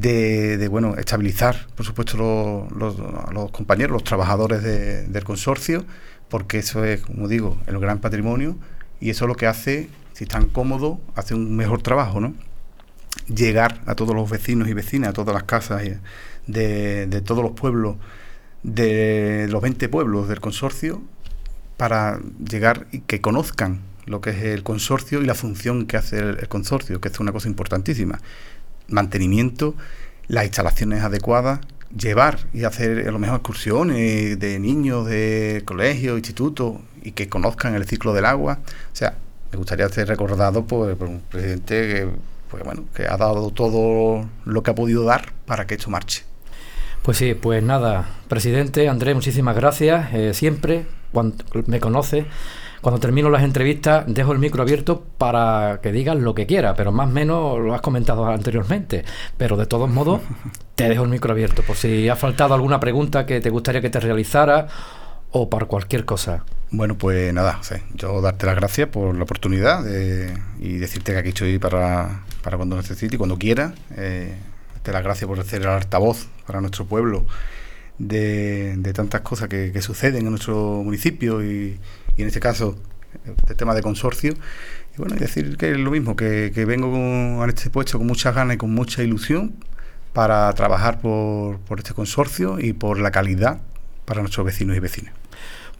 de, 0.00 0.68
bueno, 0.68 0.96
estabilizar, 0.96 1.66
por 1.76 1.86
supuesto, 1.86 2.16
los, 2.16 2.98
los, 3.32 3.50
compañeros, 3.52 3.92
los 3.92 4.04
trabajadores 4.04 4.62
del 4.62 5.24
consorcio, 5.24 5.84
porque 6.28 6.58
eso 6.58 6.84
es, 6.84 7.02
como 7.02 7.28
digo, 7.28 7.58
el 7.66 7.78
gran 7.78 8.00
patrimonio 8.00 8.56
y 9.00 9.10
eso 9.10 9.24
es 9.24 9.28
lo 9.28 9.34
que 9.36 9.46
hace, 9.46 9.88
si 10.12 10.24
están 10.24 10.46
cómodos, 10.46 10.98
hace 11.14 11.34
un 11.34 11.56
mejor 11.56 11.82
trabajo, 11.82 12.20
¿no? 12.20 12.34
Llegar 13.28 13.82
a 13.86 13.94
todos 13.94 14.14
los 14.14 14.28
vecinos 14.28 14.68
y 14.68 14.74
vecinas, 14.74 15.10
a 15.10 15.12
todas 15.12 15.32
las 15.32 15.44
casas 15.44 15.82
de, 16.46 17.06
de 17.06 17.20
todos 17.20 17.44
los 17.44 17.52
pueblos, 17.52 17.96
de 18.64 19.46
los 19.48 19.62
20 19.62 19.88
pueblos 19.88 20.28
del 20.28 20.40
consorcio, 20.40 21.02
para 21.76 22.20
llegar 22.48 22.86
y 22.90 23.00
que 23.00 23.20
conozcan 23.20 23.80
lo 24.06 24.20
que 24.20 24.30
es 24.30 24.42
el 24.42 24.62
consorcio 24.62 25.22
y 25.22 25.26
la 25.26 25.34
función 25.34 25.86
que 25.86 25.96
hace 25.96 26.18
el 26.18 26.48
consorcio, 26.48 27.00
que 27.00 27.08
es 27.08 27.20
una 27.20 27.32
cosa 27.32 27.48
importantísima 27.48 28.20
mantenimiento, 28.88 29.74
las 30.28 30.44
instalaciones 30.44 31.02
adecuadas, 31.02 31.60
llevar 31.96 32.40
y 32.52 32.64
hacer 32.64 33.08
a 33.08 33.12
lo 33.12 33.18
mejor 33.18 33.36
excursiones 33.36 34.38
de 34.38 34.58
niños 34.58 35.06
de 35.06 35.62
colegios, 35.64 36.18
institutos 36.18 36.76
y 37.02 37.12
que 37.12 37.28
conozcan 37.28 37.74
el 37.74 37.86
ciclo 37.86 38.12
del 38.12 38.24
agua. 38.24 38.58
O 38.92 38.96
sea, 38.96 39.14
me 39.52 39.58
gustaría 39.58 39.88
ser 39.88 40.08
recordado 40.08 40.66
por, 40.66 40.96
un 41.04 41.20
presidente 41.20 41.74
que, 41.74 42.08
pues 42.50 42.64
bueno, 42.64 42.84
que 42.94 43.06
ha 43.06 43.16
dado 43.16 43.50
todo 43.50 44.28
lo 44.44 44.62
que 44.62 44.70
ha 44.70 44.74
podido 44.74 45.04
dar 45.04 45.32
para 45.46 45.66
que 45.66 45.74
esto 45.74 45.90
marche. 45.90 46.24
Pues 47.02 47.18
sí, 47.18 47.34
pues 47.34 47.62
nada, 47.62 48.08
presidente 48.28 48.88
Andrés, 48.88 49.14
muchísimas 49.14 49.54
gracias. 49.54 50.12
Eh, 50.14 50.32
siempre, 50.34 50.86
cuando 51.12 51.44
me 51.66 51.78
conoce, 51.78 52.26
cuando 52.84 53.00
termino 53.00 53.30
las 53.30 53.42
entrevistas, 53.42 54.04
dejo 54.06 54.32
el 54.32 54.38
micro 54.38 54.60
abierto 54.60 55.02
para 55.16 55.80
que 55.82 55.90
digas 55.90 56.16
lo 56.16 56.34
que 56.34 56.44
quieras, 56.44 56.74
pero 56.76 56.92
más 56.92 57.08
o 57.08 57.12
menos 57.12 57.58
lo 57.58 57.74
has 57.74 57.80
comentado 57.80 58.26
anteriormente. 58.26 59.06
Pero 59.38 59.56
de 59.56 59.64
todos 59.64 59.88
modos, 59.88 60.20
te 60.74 60.86
dejo 60.90 61.04
el 61.04 61.08
micro 61.08 61.32
abierto 61.32 61.62
por 61.62 61.76
si 61.76 62.10
ha 62.10 62.14
faltado 62.14 62.52
alguna 62.52 62.80
pregunta 62.80 63.24
que 63.24 63.40
te 63.40 63.48
gustaría 63.48 63.80
que 63.80 63.88
te 63.88 64.00
realizara 64.00 64.66
o 65.30 65.48
por 65.48 65.66
cualquier 65.66 66.04
cosa. 66.04 66.44
Bueno, 66.72 66.98
pues 66.98 67.32
nada, 67.32 67.58
yo 67.94 68.20
darte 68.20 68.44
las 68.44 68.56
gracias 68.56 68.90
por 68.90 69.16
la 69.16 69.22
oportunidad 69.22 69.82
y 70.60 70.76
decirte 70.76 71.12
que 71.12 71.18
aquí 71.18 71.28
estoy 71.30 71.58
para, 71.58 72.20
para 72.42 72.58
cuando 72.58 72.76
necesite 72.76 73.14
y 73.14 73.18
cuando 73.18 73.38
quiera. 73.38 73.72
Eh, 73.96 74.34
darte 74.74 74.92
las 74.92 75.02
gracias 75.02 75.26
por 75.26 75.42
ser 75.42 75.62
el 75.62 75.68
altavoz 75.68 76.26
para 76.46 76.60
nuestro 76.60 76.84
pueblo 76.84 77.24
de, 77.96 78.92
tantas 78.94 79.22
cosas 79.22 79.48
que, 79.48 79.72
que, 79.72 79.80
suceden 79.80 80.24
en 80.26 80.30
nuestro 80.30 80.82
municipio 80.84 81.42
y, 81.42 81.78
y 82.16 82.22
en 82.22 82.28
este 82.28 82.40
caso 82.40 82.76
el 83.48 83.56
tema 83.56 83.74
de 83.74 83.82
consorcio. 83.82 84.34
Y 84.94 84.98
bueno, 84.98 85.16
decir 85.16 85.56
que 85.56 85.72
es 85.72 85.78
lo 85.78 85.90
mismo, 85.90 86.16
que, 86.16 86.50
vengo 86.66 86.90
con, 86.90 87.42
a 87.42 87.46
este 87.48 87.70
puesto 87.70 87.98
con 87.98 88.06
muchas 88.06 88.34
ganas 88.34 88.54
y 88.54 88.58
con 88.58 88.72
mucha 88.72 89.02
ilusión 89.02 89.54
para 90.12 90.52
trabajar 90.52 91.00
por, 91.00 91.58
por 91.60 91.78
este 91.78 91.94
consorcio 91.94 92.60
y 92.60 92.72
por 92.72 93.00
la 93.00 93.10
calidad 93.10 93.60
para 94.04 94.20
nuestros 94.20 94.46
vecinos 94.46 94.76
y 94.76 94.80
vecinas. 94.80 95.14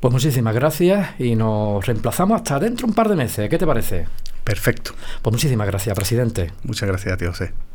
Pues 0.01 0.13
muchísimas 0.13 0.55
gracias 0.55 1.19
y 1.19 1.37
nos 1.37 1.87
reemplazamos 1.87 2.37
hasta 2.37 2.59
dentro 2.59 2.87
un 2.87 2.95
par 2.95 3.09
de 3.09 3.17
meses. 3.17 3.49
¿Qué 3.49 3.59
te 3.59 3.67
parece? 3.67 4.07
Perfecto. 4.43 4.93
Pues 5.23 5.33
muchísimas 5.33 5.67
gracias, 5.67 5.95
presidente. 5.97 6.53
Muchas 6.65 6.89
gracias 6.89 7.15
a 7.15 7.17
ti, 7.17 7.25
José. 7.25 7.74